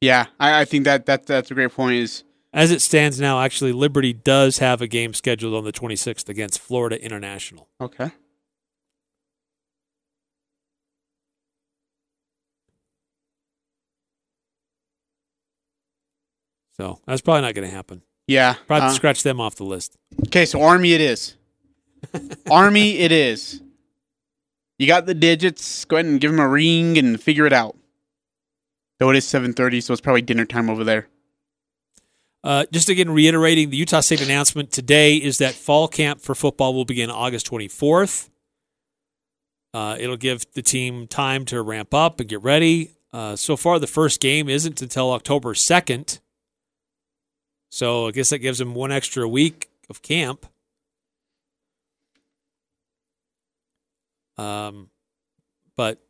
[0.00, 1.96] yeah, I, I think that that that's a great point.
[1.96, 6.30] Is As it stands now, actually, Liberty does have a game scheduled on the 26th
[6.30, 7.68] against Florida International.
[7.78, 8.10] okay.
[16.76, 18.02] So that's probably not going to happen.
[18.26, 18.54] Yeah.
[18.66, 19.96] Probably uh, scratch them off the list.
[20.26, 21.36] Okay, so Army it is.
[22.50, 23.60] Army it is.
[24.78, 25.84] You got the digits.
[25.84, 27.76] Go ahead and give them a ring and figure it out.
[28.98, 31.08] Though it is 7:30, so it's probably dinner time over there.
[32.42, 36.74] Uh, just again, reiterating the Utah State announcement today is that fall camp for football
[36.74, 38.28] will begin August 24th.
[39.72, 42.92] Uh, it'll give the team time to ramp up and get ready.
[43.12, 46.20] Uh, so far, the first game isn't until October 2nd.
[47.70, 50.46] So I guess that gives them one extra week of camp.
[54.36, 54.90] Um,
[55.76, 56.00] but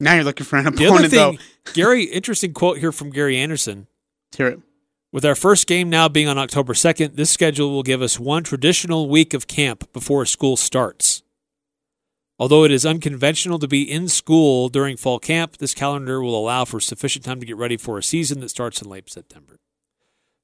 [0.00, 1.72] Now you're looking for an the other opponent, thing, though.
[1.72, 3.86] Gary, interesting quote here from Gary Anderson.
[4.30, 4.60] Let's hear it.
[5.12, 8.42] With our first game now being on October 2nd, this schedule will give us one
[8.42, 11.22] traditional week of camp before school starts.
[12.36, 16.64] Although it is unconventional to be in school during fall camp, this calendar will allow
[16.64, 19.60] for sufficient time to get ready for a season that starts in late September.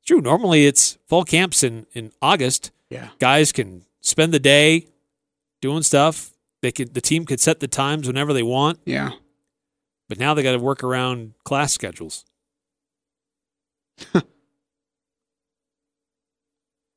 [0.07, 0.21] True.
[0.21, 2.71] Normally it's fall camps in, in August.
[2.91, 3.09] Yeah.
[3.19, 4.87] Guys can spend the day
[5.61, 6.31] doing stuff.
[6.63, 9.13] They could the team could set the times whenever they want, Yeah.
[10.09, 12.25] but now they got to work around class schedules.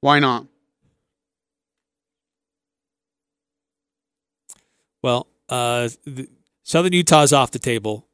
[0.01, 0.47] Why not?
[5.01, 6.27] Well, uh, the,
[6.63, 8.07] Southern Utah's off the table.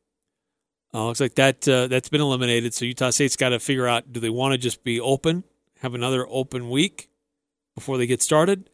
[0.93, 2.73] Uh, looks like that uh, that's been eliminated.
[2.73, 5.43] So Utah State's got to figure out: do they want to just be open,
[5.81, 7.09] have another open week
[7.75, 8.69] before they get started?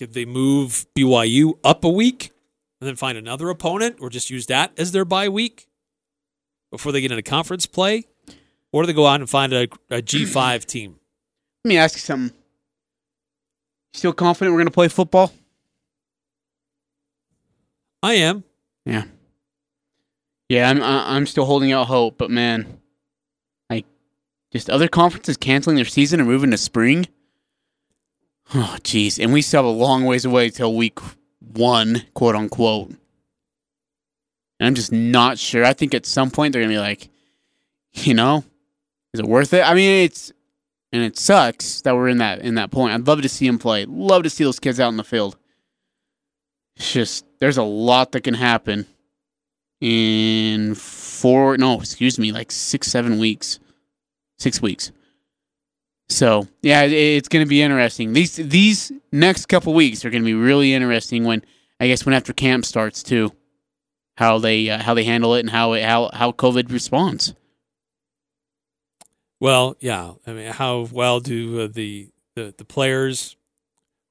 [0.00, 2.32] Could they move BYU up a week
[2.80, 5.68] and then find another opponent, or just use that as their bye week
[6.70, 8.04] before they get into conference play?
[8.72, 10.98] Or do they go out and find a, a G five team?
[11.66, 12.34] Let me ask you something.
[13.92, 15.34] Still confident we're going to play football?
[18.02, 18.44] I am.
[18.86, 19.04] Yeah.
[20.48, 22.80] Yeah, I'm I'm still holding out hope, but man,
[23.68, 23.84] like
[24.50, 27.06] just other conferences canceling their season and moving to spring.
[28.52, 30.98] Oh, jeez, and we still have a long ways away till week
[31.38, 32.88] one, quote unquote.
[32.88, 35.64] And I'm just not sure.
[35.64, 37.08] I think at some point they're gonna be like,
[37.92, 38.44] you know,
[39.14, 39.62] is it worth it?
[39.62, 40.32] I mean, it's
[40.92, 42.92] and it sucks that we're in that in that point.
[42.92, 43.84] I'd love to see them play.
[43.84, 45.36] Love to see those kids out in the field.
[46.76, 48.86] It's just there's a lot that can happen
[49.80, 53.58] in four no excuse me like six seven weeks
[54.38, 54.92] six weeks
[56.10, 60.26] so yeah it's going to be interesting these these next couple weeks are going to
[60.26, 61.42] be really interesting when
[61.78, 63.32] i guess when after camp starts too
[64.16, 67.32] how they uh, how they handle it and how it, how how covid responds
[69.40, 70.12] Well, yeah.
[70.26, 73.36] I mean, how well do uh, the, the the players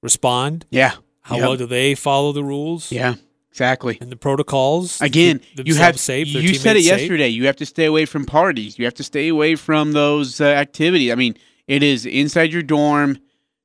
[0.02, 0.66] respond?
[0.72, 1.44] yeah How Yep.
[1.48, 3.16] well do they follow the rules yeah
[3.52, 5.00] exactly and the protocols?
[5.02, 6.28] Again, you have safe.
[6.28, 7.00] you said it safe?
[7.02, 7.28] yesterday.
[7.28, 8.80] You have to stay away from parties.
[8.80, 11.12] You have to stay away from those uh, activities.
[11.12, 11.36] I mean,
[11.70, 13.20] it is inside your dorm,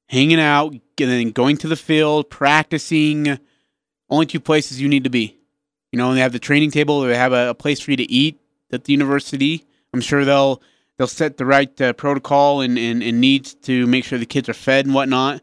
[0.09, 3.39] hanging out, and then going to the field, practicing.
[4.11, 5.39] Only two places you need to be.
[5.91, 7.01] You know, they have the training table.
[7.01, 8.39] They have a, a place for you to eat
[8.71, 9.65] at the university.
[9.95, 10.61] I'm sure they'll
[10.99, 14.51] they'll set the right uh, protocol and, and, and needs to make sure the kids
[14.51, 15.41] are fed and whatnot.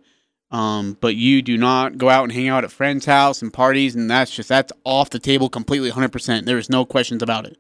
[0.52, 3.96] Um, but you do not go out and hang out at friends' house and parties,
[3.96, 6.46] and that's just that's off the table completely, hundred percent.
[6.46, 7.58] There is no questions about it.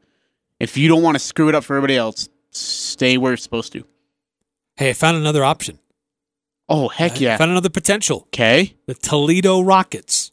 [0.60, 3.74] If you don't want to screw it up for everybody else, stay where you're supposed
[3.74, 3.84] to.
[4.82, 5.78] Hey, I found another option.
[6.68, 7.38] Oh heck I yeah!
[7.38, 8.22] found another potential.
[8.30, 10.32] Okay, The Toledo Rockets.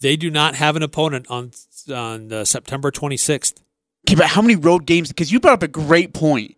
[0.00, 1.52] They do not have an opponent on
[1.94, 3.62] on uh, September 26th.
[4.04, 5.10] okay, but how many road games?
[5.10, 6.56] Because you brought up a great point.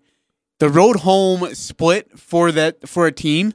[0.61, 3.53] The road home split for that for a team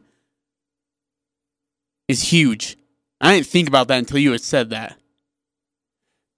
[2.08, 2.78] is huge.
[3.20, 4.96] I didn't think about that until you had said that.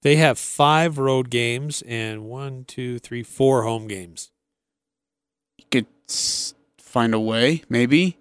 [0.02, 4.32] They have five road games and one, two, three, four home games.
[5.58, 5.88] You could
[6.96, 8.18] find a way, maybe.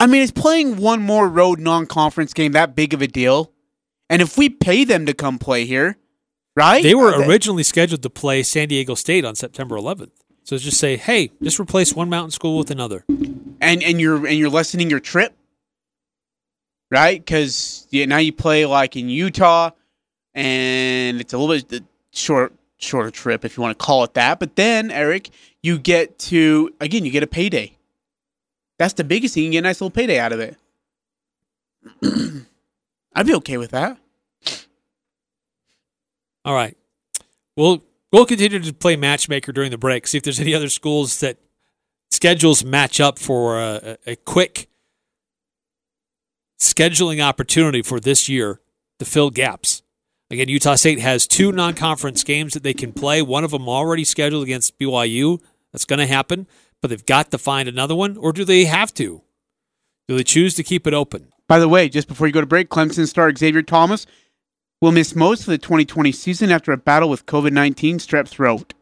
[0.00, 3.52] I mean, is playing one more road non-conference game that big of a deal?
[4.08, 5.98] And if we pay them to come play here,
[6.56, 6.82] right?
[6.82, 10.12] They were Uh, originally scheduled to play San Diego State on September 11th.
[10.44, 13.04] So just say, hey, just replace one mountain school with another.
[13.60, 15.36] and and you're and you're lessening your trip,
[16.90, 17.20] right?
[17.20, 19.70] Because yeah, now you play like in Utah,
[20.34, 24.40] and it's a little bit short shorter trip if you want to call it that.
[24.40, 25.28] But then Eric,
[25.62, 27.76] you get to again, you get a payday.
[28.80, 29.44] That's the biggest thing.
[29.44, 30.56] You get a nice little payday out of it.
[33.14, 33.98] I'd be okay with that.
[36.46, 36.74] All right.
[37.58, 40.06] We'll we'll continue to play matchmaker during the break.
[40.06, 41.36] See if there's any other schools that
[42.10, 44.70] schedules match up for a, a quick
[46.58, 48.62] scheduling opportunity for this year
[48.98, 49.82] to fill gaps.
[50.30, 53.20] Again, Utah State has two non-conference games that they can play.
[53.20, 55.38] One of them already scheduled against BYU.
[55.70, 56.46] That's going to happen,
[56.80, 59.22] but they've got to find another one, or do they have to?
[60.08, 61.32] Do they choose to keep it open?
[61.46, 64.06] By the way, just before you go to break, Clemson star Xavier Thomas
[64.80, 68.74] will miss most of the 2020 season after a battle with COVID 19 strep throat.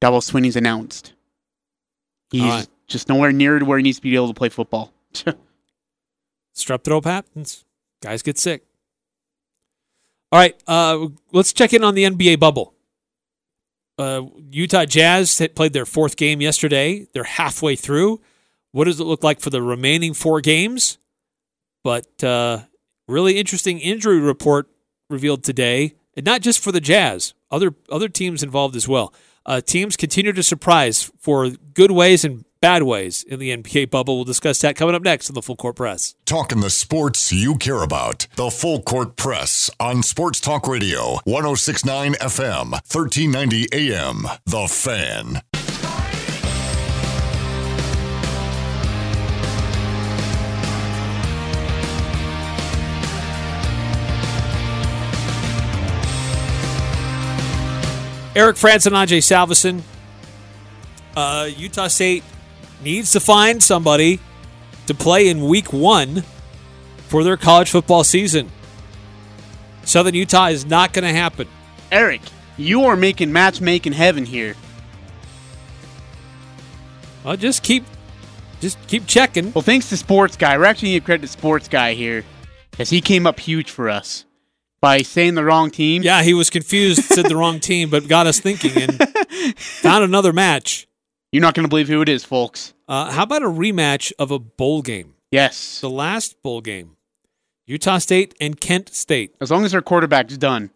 [0.00, 1.12] Dabo Swinney's announced.
[2.30, 2.66] He's right.
[2.86, 4.92] just nowhere near to where he needs to be able to play football.
[6.54, 7.64] strep throat happens.
[8.02, 8.64] Guys get sick.
[10.32, 12.73] All right, uh, let's check in on the NBA bubble.
[13.98, 17.06] Uh, Utah Jazz played their fourth game yesterday.
[17.12, 18.20] They're halfway through.
[18.72, 20.98] What does it look like for the remaining four games?
[21.84, 22.62] But uh,
[23.06, 24.68] really interesting injury report
[25.08, 29.14] revealed today, and not just for the Jazz, other other teams involved as well.
[29.46, 34.16] Uh, teams continue to surprise for good ways and bad ways in the NBA bubble.
[34.16, 36.14] We'll discuss that coming up next on the Full Court Press.
[36.24, 38.26] Talking the sports you care about.
[38.36, 44.22] The Full Court Press on Sports Talk Radio, 1069 FM, 1390 AM.
[44.46, 45.42] The Fan.
[58.34, 59.82] Eric Frandsen and Ajay Salvesen.
[61.14, 62.24] Uh, Utah State
[62.82, 64.20] needs to find somebody
[64.86, 66.22] to play in week one
[67.08, 68.50] for their college football season.
[69.84, 71.48] Southern Utah is not going to happen.
[71.92, 72.22] Eric,
[72.56, 74.54] you are making matchmaking heaven here.
[77.22, 77.84] Well, just keep,
[78.60, 79.52] just keep checking.
[79.52, 80.58] Well, thanks to Sports Guy.
[80.58, 82.24] We're actually going to credit to Sports Guy here
[82.70, 84.24] because he came up huge for us
[84.80, 86.02] by saying the wrong team.
[86.02, 89.08] Yeah, he was confused, said the wrong team, but got us thinking and
[89.56, 90.86] found another match.
[91.34, 92.74] You're not going to believe who it is, folks.
[92.86, 95.14] Uh, how about a rematch of a bowl game?
[95.32, 95.80] Yes.
[95.80, 96.96] The last bowl game,
[97.66, 99.34] Utah State and Kent State.
[99.40, 100.70] As long as their quarterback's done.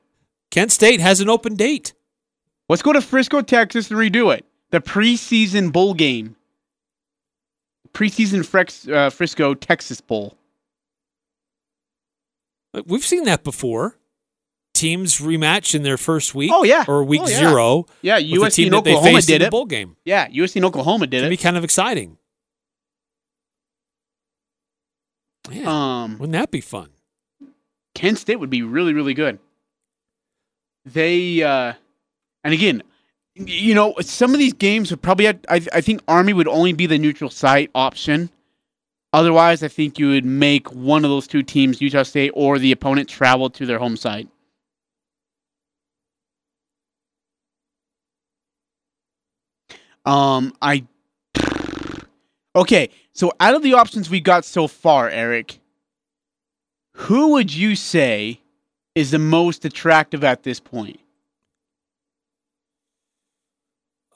[0.50, 1.94] Kent State has an open date.
[2.68, 4.46] Let's go to Frisco, Texas and redo it.
[4.70, 6.34] The preseason bowl game.
[7.92, 10.36] Preseason Frex, uh, Frisco, Texas Bowl.
[12.74, 13.96] Uh, We've seen that before.
[14.78, 16.50] Teams rematch in their first week.
[16.54, 16.84] Oh, yeah.
[16.88, 17.36] or week Oh, yeah.
[17.38, 17.86] zero.
[18.02, 19.50] Yeah, USC team and Oklahoma did the it.
[19.50, 19.96] bowl game.
[20.04, 21.40] Yeah, USC and Oklahoma did It'd be it.
[21.40, 22.16] kind of exciting.
[25.50, 26.90] Man, Um, wouldn't that be fun?
[27.94, 29.38] Kent State would be really, really good.
[30.84, 31.72] They, uh,
[32.44, 32.82] and again,
[33.34, 36.72] you know, some of these games would probably, have, I, I think Army would only
[36.72, 38.30] be the neutral site option.
[39.12, 42.72] Otherwise, I think you would make one of those two teams, Utah State or the
[42.72, 44.28] opponent, travel to their home site.
[50.04, 50.84] Um, I.
[52.56, 55.60] Okay, so out of the options we got so far, Eric,
[56.94, 58.40] who would you say
[58.94, 60.98] is the most attractive at this point?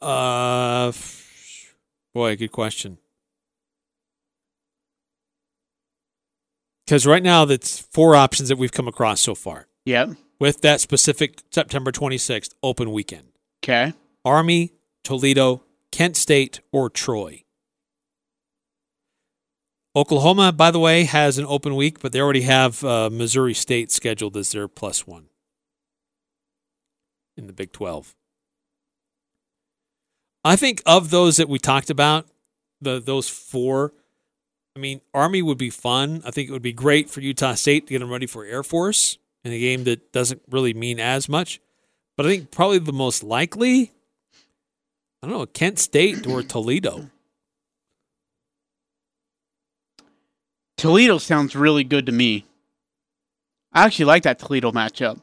[0.01, 1.75] Uh, f-
[2.13, 2.99] boy, good question.
[6.85, 10.17] Because right now, that's four options that we've come across so far Yep.
[10.41, 13.29] with that specific September 26th open weekend
[13.63, 13.93] Okay.
[14.25, 14.73] Army,
[15.05, 15.63] Toledo,
[15.93, 17.45] Kent State, or Troy.
[19.95, 23.93] Oklahoma, by the way, has an open week, but they already have uh, Missouri State
[23.93, 25.27] scheduled as their plus one
[27.37, 28.15] in the Big 12.
[30.45, 32.27] I think of those that we talked about,
[32.81, 33.93] the those four,
[34.75, 36.23] I mean, Army would be fun.
[36.25, 38.63] I think it would be great for Utah State to get them ready for Air
[38.63, 41.61] Force in a game that doesn't really mean as much.
[42.17, 43.93] But I think probably the most likely,
[45.23, 47.11] I don't know, Kent State or Toledo.
[50.77, 52.45] Toledo sounds really good to me.
[53.73, 55.21] I actually like that Toledo matchup.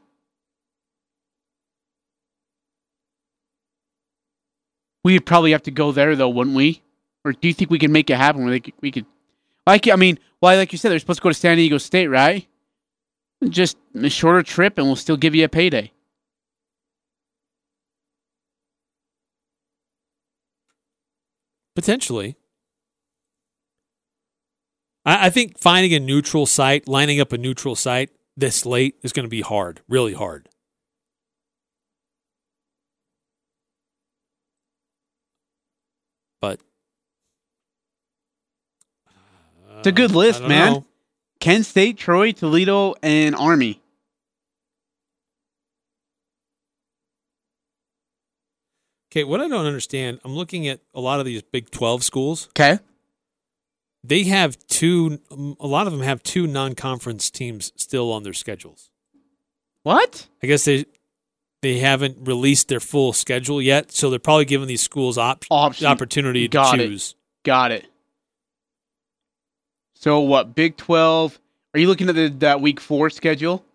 [5.03, 6.81] We'd probably have to go there though, wouldn't we?
[7.25, 8.43] Or do you think we can make it happen?
[8.43, 9.05] Where they could, we could,
[9.67, 12.07] like I mean, well, like you said, they're supposed to go to San Diego State,
[12.07, 12.47] right?
[13.49, 15.91] Just a shorter trip, and we'll still give you a payday.
[21.75, 22.35] Potentially.
[25.05, 29.11] I, I think finding a neutral site, lining up a neutral site this late is
[29.13, 30.47] going to be hard, really hard.
[36.41, 36.61] But
[39.79, 40.73] It's a good uh, list, man.
[40.73, 40.85] know.
[41.39, 43.81] Kent State, Troy, Toledo, and Army.
[49.11, 52.47] Okay, what I don't understand, I'm looking at a lot of these Big 12 schools.
[52.49, 52.77] Okay.
[54.03, 55.19] They have two,
[55.59, 58.89] a lot of them have two non conference teams still on their schedules.
[59.83, 60.27] What?
[60.43, 60.85] I guess they
[61.61, 65.87] they haven't released their full schedule yet, so they're probably giving these schools op- Option.
[65.87, 66.87] opportunity to Got it.
[66.87, 67.15] choose.
[67.43, 67.85] Got it.
[69.95, 70.55] So what?
[70.55, 71.39] Big Twelve.
[71.73, 73.65] Are you looking at the that week four schedule?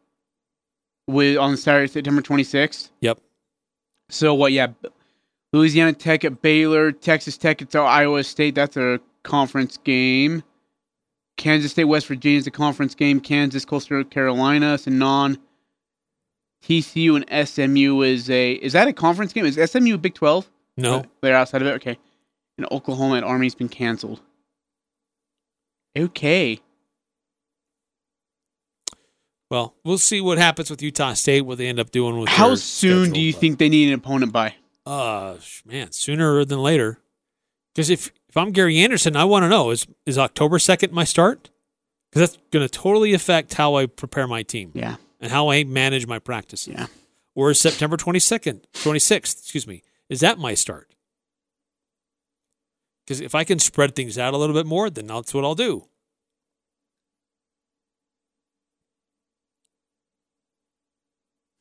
[1.07, 2.91] With on Saturday, September twenty sixth.
[3.01, 3.21] Yep.
[4.11, 4.53] So what?
[4.53, 4.69] Yeah,
[5.55, 8.57] Louisiana Tech at Baylor, Texas Tech at Iowa State.
[8.57, 10.43] That's a conference game.
[11.37, 13.21] Kansas State, West Virginia is a conference game.
[13.21, 15.39] Kansas, Coastal Carolina is a non.
[16.65, 19.45] TCU and SMU is a is that a conference game?
[19.45, 20.51] Is SMU Big Twelve?
[20.77, 21.05] No.
[21.21, 21.73] they're outside of it.
[21.75, 21.99] Okay,
[22.59, 24.21] and Oklahoma at Army's been canceled.
[25.97, 26.59] Okay,
[29.51, 32.57] Well, we'll see what happens with Utah State, what they end up doing with how
[32.57, 34.55] soon do you but- think they need an opponent by?
[34.87, 36.99] Uh, man, sooner than later.
[37.75, 41.05] Because if if I'm Gary Anderson, I want to know is is October second my
[41.05, 41.51] start?
[42.11, 45.65] Because that's going to totally affect how I prepare my team Yeah, and how I
[45.65, 46.75] manage my practices.
[46.75, 46.87] yeah.
[47.35, 50.95] Or is September twenty second, twenty sixth, excuse me, is that my start?
[53.05, 55.55] Because if I can spread things out a little bit more, then that's what I'll
[55.57, 55.89] do.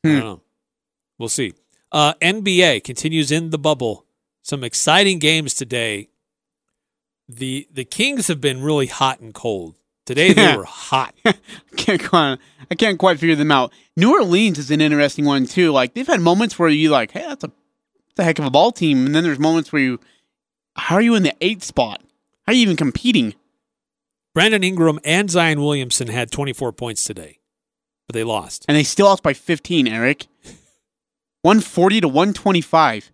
[0.04, 0.14] I Hmm.
[0.16, 0.42] don't know.
[1.18, 1.54] We'll see.
[1.94, 4.06] Uh, NBA continues in the bubble.
[4.42, 6.10] Some exciting games today.
[7.30, 9.76] The the Kings have been really hot and cold.
[10.06, 11.16] Today they were hot.
[11.78, 12.38] can't quite,
[12.70, 13.72] I can't quite figure them out.
[13.96, 15.72] New Orleans is an interesting one too.
[15.72, 18.52] Like they've had moments where you like, hey, that's a, that's a heck of a
[18.52, 20.00] ball team, and then there's moments where you,
[20.76, 22.02] how are you in the eighth spot?
[22.46, 23.36] How are you even competing?
[24.34, 27.40] Brandon Ingram and Zion Williamson had 24 points today,
[28.08, 28.66] but they lost.
[28.68, 30.28] And they still lost by 15, Eric.
[31.44, 33.12] 140 to 125.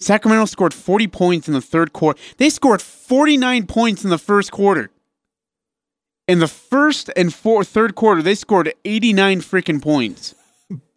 [0.00, 2.20] Sacramento scored 40 points in the third quarter.
[2.38, 4.90] They scored 49 points in the first quarter.
[6.28, 10.34] In the first and fourth, third quarter, they scored 89 freaking points.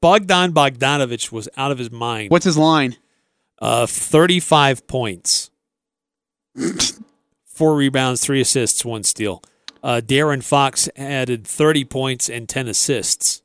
[0.02, 2.30] Bogdan Bogdanovich was out of his mind.
[2.30, 2.96] What's his line?
[3.60, 5.50] Uh, 35 points,
[7.46, 9.42] four rebounds, three assists, one steal.
[9.82, 13.42] Uh, De'Aaron Fox added 30 points and 10 assists.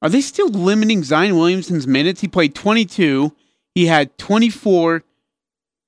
[0.00, 2.20] Are they still limiting Zion Williamson's minutes?
[2.20, 3.34] He played 22.
[3.74, 5.02] He had 24,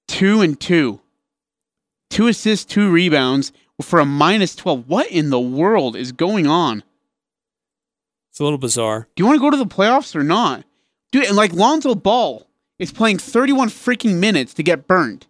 [0.08, 1.00] 2 and 2.
[2.10, 4.88] Two assists, two rebounds for a minus 12.
[4.88, 6.82] What in the world is going on?
[8.30, 9.08] It's a little bizarre.
[9.14, 10.64] Do you want to go to the playoffs or not?
[11.12, 12.46] Dude, and like Lonzo Ball
[12.78, 15.26] is playing 31 freaking minutes to get burned.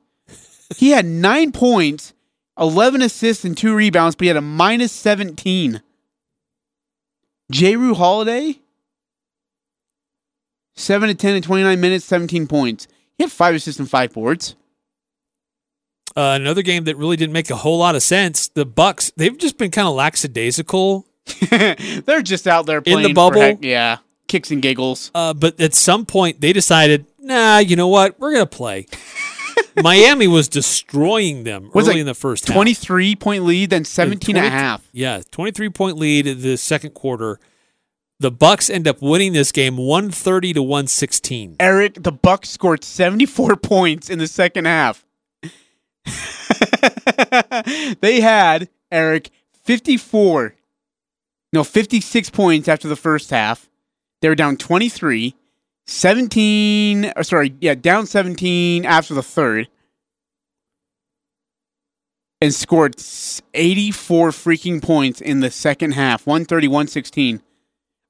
[0.76, 2.14] He had nine points,
[2.58, 5.82] 11 assists, and two rebounds, but he had a minus 17.
[7.52, 8.59] Jrue Holiday,
[10.80, 12.88] 7 to 10 in 29 minutes, 17 points.
[13.18, 14.56] He had five assists and five boards.
[16.16, 18.48] Uh, another game that really didn't make a whole lot of sense.
[18.48, 21.06] The Bucks, they've just been kind of lackadaisical.
[21.50, 23.40] They're just out there In playing the for bubble?
[23.40, 25.10] heck- yeah, kicks and giggles.
[25.14, 28.18] Uh, but at some point, they decided, nah, you know what?
[28.18, 28.86] We're going to play.
[29.82, 32.54] Miami was destroying them Was early in the first half.
[32.54, 34.88] 23 point lead, then 17 and a half.
[34.92, 37.38] Yeah, 23 point lead the second quarter.
[38.20, 41.56] The Bucks end up winning this game 130 to 116.
[41.58, 45.04] Eric, the Bucks scored 74 points in the second half.
[48.00, 49.30] they had Eric
[49.64, 50.54] 54
[51.52, 53.68] no 56 points after the first half.
[54.20, 55.34] They were down 23,
[55.86, 59.68] 17 or sorry, yeah, down 17 after the third.
[62.42, 62.96] And scored
[63.52, 67.42] 84 freaking points in the second half, 130 116.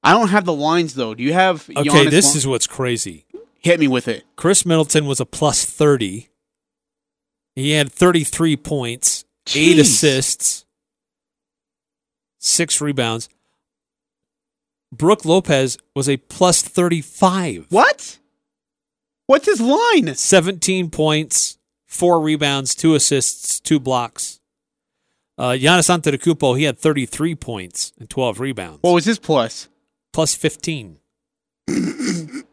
[0.03, 1.13] I don't have the lines though.
[1.13, 3.25] Do you have Okay, Giannis this is what's crazy.
[3.59, 4.23] hit me with it.
[4.35, 6.27] Khris Middleton was a plus 30.
[7.55, 9.25] He had 33 points,
[9.55, 10.65] eight assists,
[12.39, 13.29] six rebounds.
[14.91, 17.67] Brook Lopez was a plus 35.
[17.69, 18.17] What?
[19.27, 20.15] What's his line?
[20.15, 24.39] 17 points, four rebounds, two assists, two blocks.
[25.37, 29.69] Uh, Giannis Antetokounmpo, he had 33 points and 12 rebounds, What was his plus?
[30.13, 30.97] Plus 15.
[31.67, 32.45] and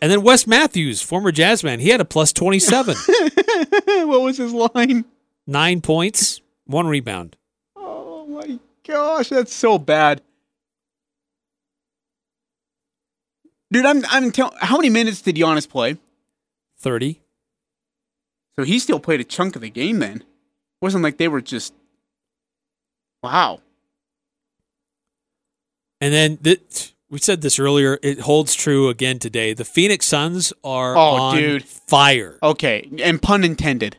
[0.00, 2.96] then Wes Matthews, former Jazzman, he had a plus 27.
[4.08, 5.04] what was his line?
[5.46, 7.36] Nine points, one rebound.
[7.76, 10.22] Oh my gosh, that's so bad.
[13.72, 14.54] Dude, I'm I'm telling.
[14.60, 15.96] How many minutes did Giannis play?
[16.80, 17.20] 30.
[18.56, 19.98] So he still played a chunk of the game.
[19.98, 20.24] Then
[20.82, 21.72] wasn't like they were just.
[23.22, 23.60] Wow.
[26.02, 27.98] And then th- we said this earlier.
[28.02, 29.52] It holds true again today.
[29.52, 31.64] The Phoenix Suns are Oh, on dude.
[31.64, 32.38] fire.
[32.42, 33.98] Okay, and pun intended.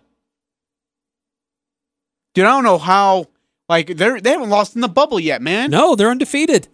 [2.34, 3.28] Dude, I don't know how.
[3.70, 5.70] Like they're they haven't lost in the bubble yet, man.
[5.72, 6.68] No, they're undefeated.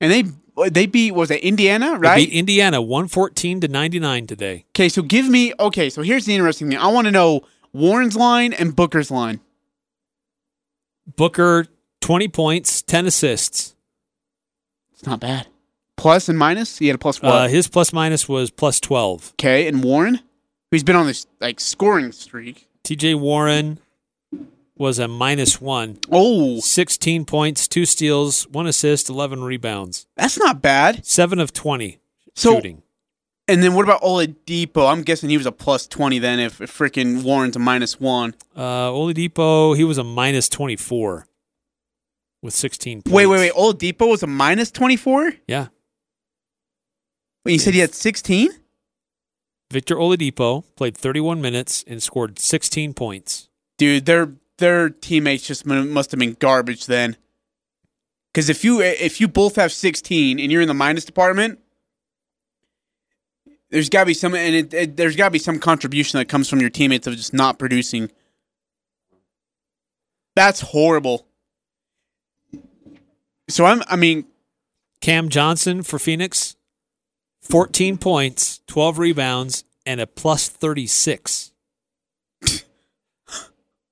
[0.00, 2.16] And they they beat was it Indiana, They right?
[2.16, 4.64] beat Indiana 114 to 99 today.
[4.70, 5.90] Okay, so give me okay.
[5.90, 6.78] So here's the interesting thing.
[6.78, 7.42] I want to know
[7.72, 9.40] Warren's line and Booker's line.
[11.16, 11.66] Booker
[12.00, 13.73] 20 points, 10 assists.
[15.04, 15.48] It's not bad.
[15.98, 16.78] Plus and minus.
[16.78, 17.30] He had a plus what?
[17.30, 19.34] Uh, his plus minus was plus 12.
[19.34, 20.20] okay, and Warren,
[20.70, 22.68] who's been on this like scoring streak.
[22.84, 23.78] TJ Warren
[24.78, 25.98] was a minus one.
[26.10, 30.06] Oh, 16 points, two steals, one assist, 11 rebounds.
[30.16, 31.04] that's not bad.
[31.04, 31.98] Seven of 20
[32.34, 32.82] So, shooting.
[33.46, 34.90] and then what about Oladipo?
[34.90, 36.40] I'm guessing he was a plus twenty then.
[36.40, 38.34] If, if freaking Warren's a minus one.
[38.56, 41.26] Uh, Oladipo, he was a minus 24
[42.44, 43.12] with 16 points.
[43.12, 43.52] Wait, wait, wait.
[43.54, 45.32] Oladipo was a minus twenty four.
[45.48, 45.68] Yeah.
[47.44, 48.50] Wait, you said he had sixteen.
[49.72, 53.48] Victor Oladipo played 31 minutes and scored 16 points.
[53.78, 57.16] Dude, their their teammates just must have been garbage then.
[58.32, 61.58] Because if you if you both have sixteen and you're in the minus department,
[63.70, 66.28] there's got to be some and it, it, there's got to be some contribution that
[66.28, 68.10] comes from your teammates of just not producing.
[70.36, 71.26] That's horrible.
[73.48, 74.24] So I'm I mean
[75.00, 76.56] Cam Johnson for Phoenix,
[77.42, 81.52] 14 points, 12 rebounds, and a plus 36.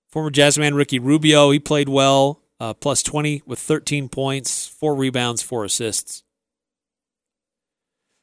[0.08, 5.42] Former Jazzman Ricky Rubio, he played well, uh, plus 20 with 13 points, four rebounds,
[5.42, 6.22] four assists.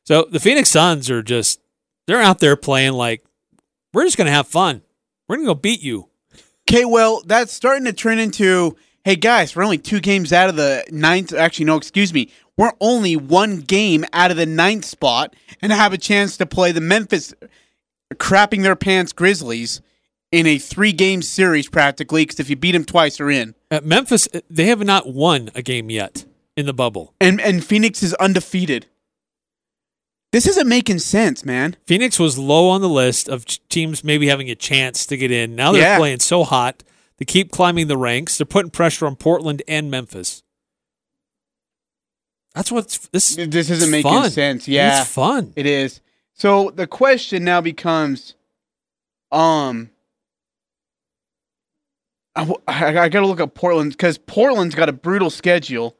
[0.06, 1.60] So the Phoenix Suns are just,
[2.08, 3.24] they're out there playing like,
[3.94, 4.82] we're just going to have fun.
[5.28, 6.10] We're going to go beat you.
[6.68, 10.56] Okay, well, that's starting to turn into hey guys, we're only two games out of
[10.56, 11.34] the ninth.
[11.34, 12.30] Actually, no, excuse me.
[12.58, 16.72] We're only one game out of the ninth spot and have a chance to play
[16.72, 17.34] the Memphis
[18.16, 19.82] crapping their pants Grizzlies
[20.32, 23.56] in a three game series practically because if you beat them twice, you're in.
[23.72, 26.26] At Memphis, uh, they have not won a game yet
[26.58, 27.14] in the bubble.
[27.22, 28.88] And, and Phoenix is undefeated.
[30.32, 31.76] This isn't making sense, man.
[31.86, 35.56] Phoenix was low on the list of teams maybe having a chance to get in.
[35.56, 35.98] Now they're Yeah.
[35.98, 36.84] playing so hot.
[37.20, 38.38] They keep climbing the ranks.
[38.38, 40.42] They're putting pressure on Portland and Memphis.
[42.56, 43.36] That's what's this.
[43.36, 44.30] This isn't making fun.
[44.32, 44.68] sense.
[44.68, 45.02] Yeah.
[45.02, 45.54] it's fun.
[45.56, 46.02] It is.
[46.34, 48.36] So the question now becomes,
[49.32, 49.90] um,
[52.36, 55.98] I, I gotta look at Portland because Portland's got a brutal schedule,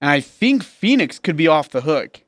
[0.00, 2.22] and I think Phoenix could be off the hook.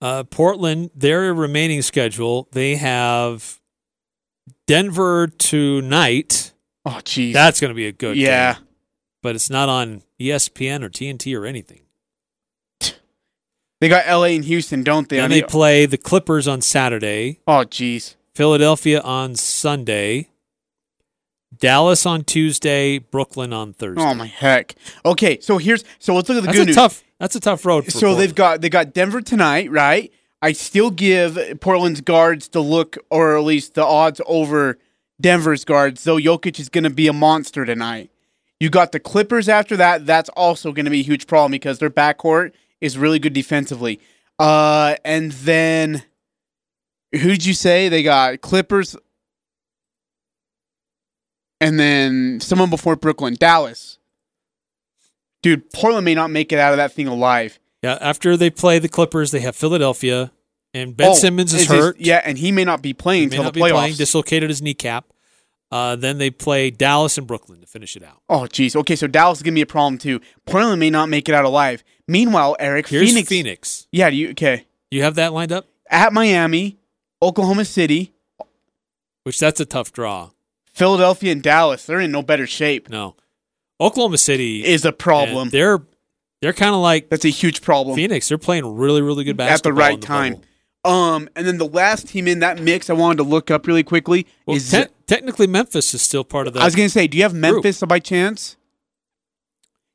[0.00, 3.60] Uh, Portland, their remaining schedule, they have
[4.66, 6.52] Denver tonight.
[6.84, 7.32] Oh, jeez.
[7.32, 8.54] That's going to be a good yeah.
[8.54, 8.62] game.
[9.22, 11.80] But it's not on ESPN or TNT or anything.
[13.80, 14.34] They got L.A.
[14.34, 15.18] and Houston, don't they?
[15.18, 18.14] And they play the Clippers on Saturday, oh, jeez.
[18.34, 20.28] Philadelphia on Sunday,
[21.58, 24.02] Dallas on Tuesday, Brooklyn on Thursday.
[24.02, 24.74] Oh my heck.
[25.04, 26.76] Okay, so here's so let's look at the that's good a news.
[26.76, 27.04] tough.
[27.18, 27.84] That's a tough road.
[27.84, 30.12] For so they've got they got Denver tonight, right?
[30.42, 34.78] I still give Portland's guards the look, or at least the odds over
[35.20, 36.04] Denver's guards.
[36.04, 38.10] Though Jokic is going to be a monster tonight.
[38.60, 40.06] You got the Clippers after that.
[40.06, 44.00] That's also going to be a huge problem because their backcourt is really good defensively.
[44.38, 46.04] Uh, and then
[47.12, 48.40] who did you say they got?
[48.40, 48.96] Clippers.
[51.60, 53.98] and then someone before Brooklyn, Dallas.
[55.42, 57.58] Dude, Portland may not make it out of that thing alive.
[57.86, 60.32] Yeah, after they play the Clippers, they have Philadelphia,
[60.74, 61.96] and Ben Oh, Simmons is, his- hurt.
[62.00, 63.70] yeah, and he may not be playing until the be playoffs.
[63.72, 65.04] playing, dislocated his kneecap.
[65.70, 68.20] Uh, then they play Dallas and Brooklyn to finish it out.
[68.28, 68.76] oh, jeez.
[68.76, 70.20] Okay, so Dallas is gonna be a problem too.
[70.46, 71.82] Portland may not make it out alive.
[72.08, 73.28] Meanwhile, Eric, Here's Phoenix.
[73.28, 73.86] Phoenix.
[73.90, 74.66] Yeah, do you okay?
[74.90, 76.78] You have that lined up, At Miami,
[77.20, 78.12] Oklahoma City,
[79.24, 80.30] which that's a tough draw.
[80.72, 81.84] Philadelphia, and Dallas.
[81.86, 82.88] They're in no better shape.
[82.88, 83.16] No,
[83.80, 85.48] Oklahoma City Is a problem.
[85.50, 85.82] They're
[86.42, 87.96] they're kind of like That's a huge problem.
[87.96, 88.28] Phoenix.
[88.28, 90.32] They're playing really really good basketball At the right the time.
[90.34, 90.44] bubble.
[90.84, 93.82] Um, and then the last team in that mix I wanted to look up really
[93.82, 96.60] quickly Well, is te- technically Memphis is still part of that.
[96.60, 98.56] I was gonna say, do you have Memphis by chance?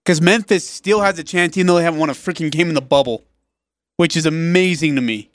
[0.03, 2.73] Because Memphis still has a chance, even though they haven't won a freaking game in
[2.75, 3.23] the bubble,
[3.97, 5.29] which is amazing to me.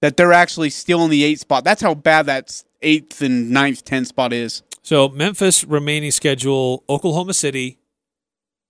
[0.00, 1.62] That they're actually still in the eighth spot.
[1.62, 4.62] That's how bad that eighth and ninth, tenth spot is.
[4.82, 7.78] so Memphis remaining schedule: Oklahoma City,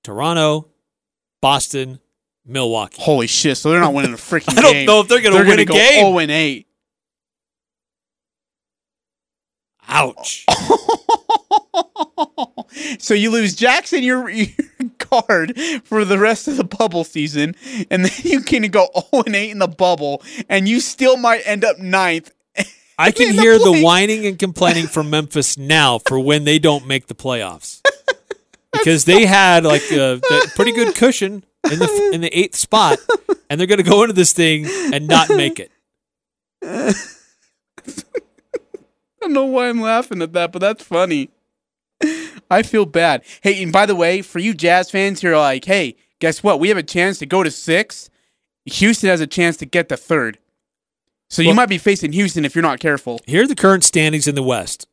[0.03, 0.69] Toronto,
[1.45, 2.01] Boston,
[2.47, 3.03] Milwaukee.
[3.03, 3.59] Holy shit!
[3.59, 4.87] So they're not winning a freaking I don't game.
[4.87, 6.07] know if they're gonna They're win a go game.
[6.07, 6.67] Zero and eight.
[9.87, 10.47] Ouch!
[12.99, 14.47] so you lose Jackson, your, your
[14.97, 17.55] guard for the rest of the bubble season,
[17.91, 21.43] and then you can go 0 and 8 in the bubble, and you still might
[21.45, 22.33] end up ninth.
[22.99, 26.87] I can the hear the whining and complaining from Memphis now for when they don't
[26.87, 27.83] make the playoffs
[28.79, 32.99] because they had like a, a pretty good cushion in the in the eighth spot,
[33.49, 35.71] and they're going to go into this thing and not make it.
[36.63, 36.95] I
[39.21, 41.31] don't know why I'm laughing at that, but that's funny.
[42.51, 43.25] I feel bad.
[43.43, 46.61] Hey, and by the way, for you Jazz fans who are like, hey, guess what?
[46.61, 48.11] We have a chance to go to six.
[48.67, 50.39] Houston has a chance to get to third.
[51.31, 53.21] So you might be facing Houston if you're not careful.
[53.27, 54.87] Here are the current standings in the West.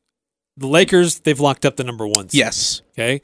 [0.57, 2.29] The Lakers they've locked up the number one.
[2.29, 2.39] seed.
[2.39, 2.81] Yes.
[2.91, 3.21] Okay.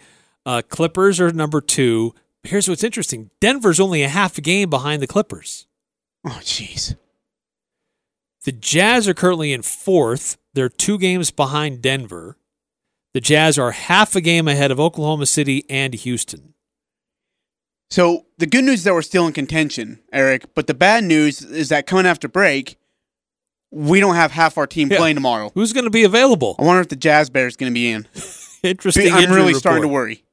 [0.47, 2.15] Uh, Clippers are number two.
[2.43, 5.67] Here's what's interesting: Denver's only a half a game behind the Clippers.
[6.25, 6.95] Oh, jeez.
[8.45, 10.37] The Jazz are currently in fourth.
[10.53, 12.37] They're two games behind Denver.
[13.13, 16.53] The Jazz are half a game ahead of Oklahoma City and Houston.
[17.89, 20.53] So the good news is that we're still in contention, Eric.
[20.55, 22.77] But the bad news is that coming after break,
[23.71, 24.97] we don't have half our team Yeah.
[24.97, 25.51] playing tomorrow.
[25.53, 26.55] Who's going to be available?
[26.57, 28.07] I wonder if the Jazz Bears are going to be in.
[28.68, 29.11] Interesting.
[29.11, 30.24] I'm injury really starting to worry.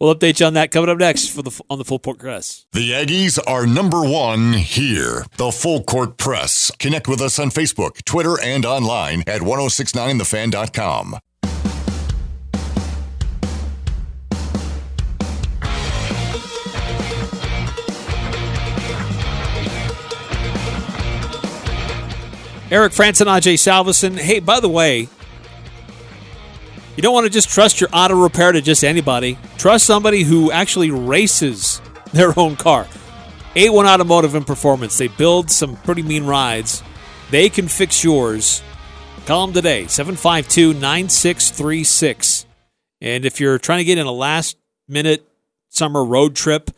[0.00, 2.64] We'll update you on that coming up next for the on the full court press.
[2.72, 5.26] The Aggies are number one here.
[5.36, 6.70] The Full Court Press.
[6.78, 11.18] Connect with us on Facebook, Twitter, and online at 1069thefan.com.
[22.70, 24.16] Eric Frandsen and Ajay Salvesen.
[24.16, 25.08] Hey, by the way,
[26.96, 29.38] you don't want to just trust your auto repair to just anybody.
[29.58, 31.80] Trust somebody who actually races
[32.12, 32.86] their own car.
[33.54, 34.98] A1 Automotive and Performance.
[34.98, 36.82] They build some pretty mean rides.
[37.30, 38.62] They can fix yours.
[39.26, 42.46] Call them today, 752 9636.
[43.00, 44.56] And if you're trying to get in a last
[44.88, 45.26] minute
[45.68, 46.70] summer road trip,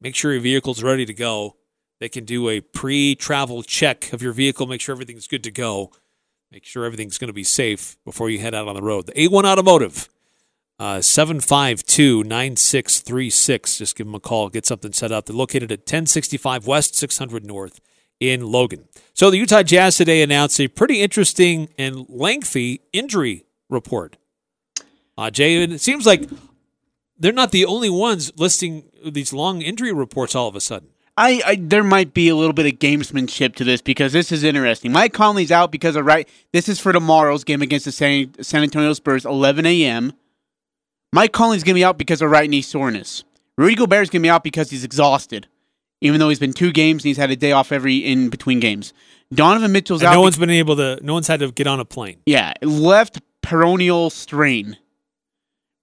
[0.00, 1.56] make sure your vehicle's ready to go.
[2.00, 5.50] They can do a pre travel check of your vehicle, make sure everything's good to
[5.50, 5.90] go,
[6.50, 9.06] make sure everything's going to be safe before you head out on the road.
[9.06, 10.08] The A1 Automotive,
[10.78, 13.78] uh, 9636.
[13.78, 15.26] Just give them a call, get something set up.
[15.26, 17.80] They're located at 1065 West, 600 North
[18.20, 18.88] in Logan.
[19.14, 24.16] So the Utah Jazz today announced a pretty interesting and lengthy injury report.
[25.16, 26.28] Uh, Jay, it seems like
[27.18, 30.88] they're not the only ones listing these long injury reports all of a sudden.
[31.18, 34.44] I, I there might be a little bit of gamesmanship to this because this is
[34.44, 34.92] interesting.
[34.92, 36.28] Mike Conley's out because of right.
[36.52, 40.12] This is for tomorrow's game against the San, San Antonio Spurs, 11 a.m.
[41.12, 43.24] Mike Conley's gonna be out because of right knee soreness.
[43.56, 45.48] Rudy Gobert's gonna be out because he's exhausted,
[46.00, 48.60] even though he's been two games and he's had a day off every in between
[48.60, 48.92] games.
[49.34, 50.12] Donovan Mitchell's And out.
[50.12, 50.98] no be- one's been able to.
[51.02, 52.18] No one's had to get on a plane.
[52.26, 54.76] yeah, left peroneal strain.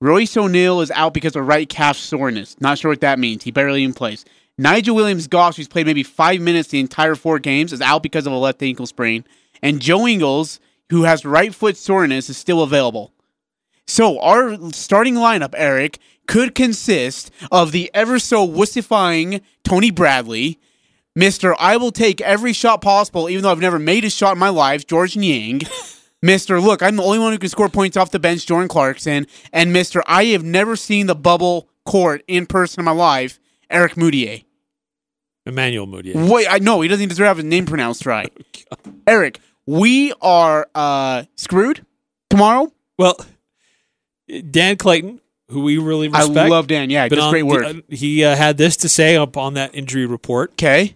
[0.02, 2.56] Royce O'Neal is out because of right calf soreness.
[2.60, 3.44] Not sure what that means.
[3.44, 4.26] He barely even plays.
[4.58, 8.26] Nigel Williams Goss, who's played maybe five minutes the entire four games, is out because
[8.26, 9.26] of a left ankle sprain.
[9.62, 13.12] And Joe Ingles, who has right foot soreness, is still available.
[13.88, 20.60] So our starting lineup, Eric, could consist of the ever so wussifying Tony Bradley,
[21.18, 21.56] Mr.
[21.60, 24.50] I will take every shot possible, even though I've never made a shot in my
[24.50, 25.62] life, George Niang.
[26.24, 26.62] Mr.
[26.62, 29.28] Look, I'm the only one who can score points off the bench, Jordan Clarkson.
[29.54, 30.02] And Mr.
[30.08, 33.40] I have never seen the bubble court in person in my life,
[33.70, 34.42] Eric Moutier.
[35.46, 36.30] Emmanuel Mudiay.
[36.30, 38.34] Wait, I know he doesn't even have his name pronounced right.
[39.08, 41.86] Eric, we are uh, screwed
[42.30, 42.72] tomorrow.
[42.98, 43.18] Well,
[44.50, 46.90] Dan Clayton, who we really respect, I love Dan.
[46.90, 47.64] Yeah, on great the- work.
[47.64, 50.54] uh, he uh, had this to say up on that injury report.
[50.54, 50.96] Okay.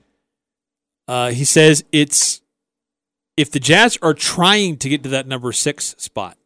[1.07, 2.41] Uh, he says it's
[3.37, 6.37] if the Jazz are trying to get to that number six spot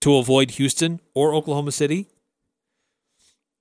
[0.00, 2.08] to avoid Houston or Oklahoma City,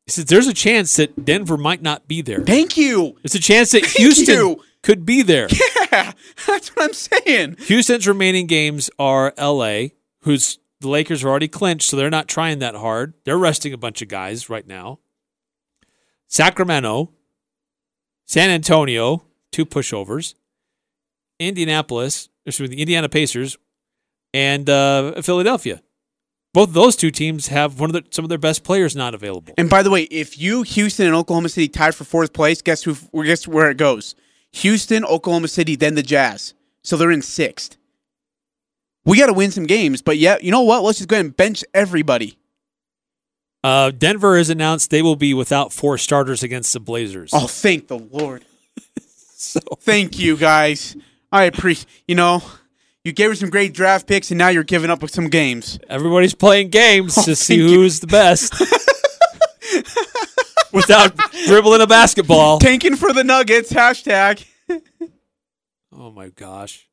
[0.06, 2.41] he says there's a chance that Denver might not be there.
[2.41, 3.16] Thank you.
[3.24, 4.62] There's a chance that Thank Houston you.
[4.82, 5.47] could be there.
[5.93, 6.14] Yeah,
[6.47, 7.58] that's what I'm saying.
[7.60, 9.89] Houston's remaining games are LA,
[10.24, 13.14] who's the Lakers are already clinched, so they're not trying that hard.
[13.26, 14.97] They're resting a bunch of guys right now.
[16.28, 17.12] Sacramento,
[18.26, 20.34] San Antonio, two pushovers,
[21.39, 23.56] Indianapolis, excuse me, the Indiana Pacers,
[24.34, 25.82] and uh, Philadelphia.
[26.54, 29.16] Both of those two teams have one of the, some of their best players not
[29.16, 29.56] available.
[29.58, 32.84] And by the way, if you Houston and Oklahoma City tied for fourth place, guess
[32.84, 32.95] who?
[33.24, 34.16] Guess where it goes?
[34.51, 36.54] Houston, Oklahoma City, then the Jazz.
[36.84, 37.78] So they're in sixth.
[39.06, 40.84] We got to win some games, but yeah, you know what?
[40.84, 42.38] Let's just go ahead and bench everybody.
[43.64, 47.32] Uh, Denver has announced they will be without four starters against the Blazers.
[47.34, 48.45] Oh, thank the Lord.
[49.43, 50.95] So Thank you, guys.
[51.30, 51.86] I appreciate.
[52.08, 52.41] You know,
[53.04, 55.80] you gave us some great draft picks, and now you're giving up some games.
[55.89, 57.68] Everybody's playing games Oh, to see you.
[57.68, 58.54] who's the best
[60.72, 61.16] without
[61.47, 62.60] dribbling a basketball.
[62.60, 63.72] Tanking for the Nuggets.
[63.72, 64.45] Hashtag.
[65.91, 66.88] Oh my gosh.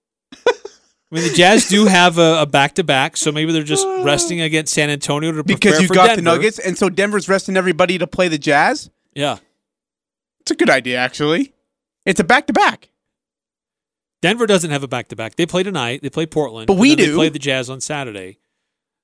[1.12, 4.40] I mean, the Jazz do have a back to back, so maybe they're just resting
[4.40, 6.22] against San Antonio to prepare Because you for got Denver.
[6.22, 8.90] the Nuggets, and so Denver's resting everybody to play the Jazz.
[9.14, 9.38] Yeah,
[10.40, 11.52] It's a good idea, actually.
[12.06, 12.89] It's a back to back.
[14.22, 15.36] Denver doesn't have a back to back.
[15.36, 16.02] They play tonight.
[16.02, 17.16] They play Portland, But we then They do.
[17.16, 18.38] play the Jazz on Saturday.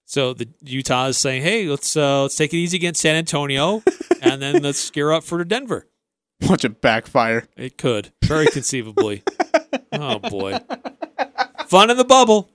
[0.05, 3.83] So the Utah is saying, "Hey, let's uh, let's take it easy against San Antonio,
[4.23, 5.89] and then let's gear up for Denver."
[6.43, 7.49] Watch it backfire.
[7.57, 9.23] It could very conceivably.
[9.93, 10.59] oh boy,
[11.67, 12.51] fun in the bubble.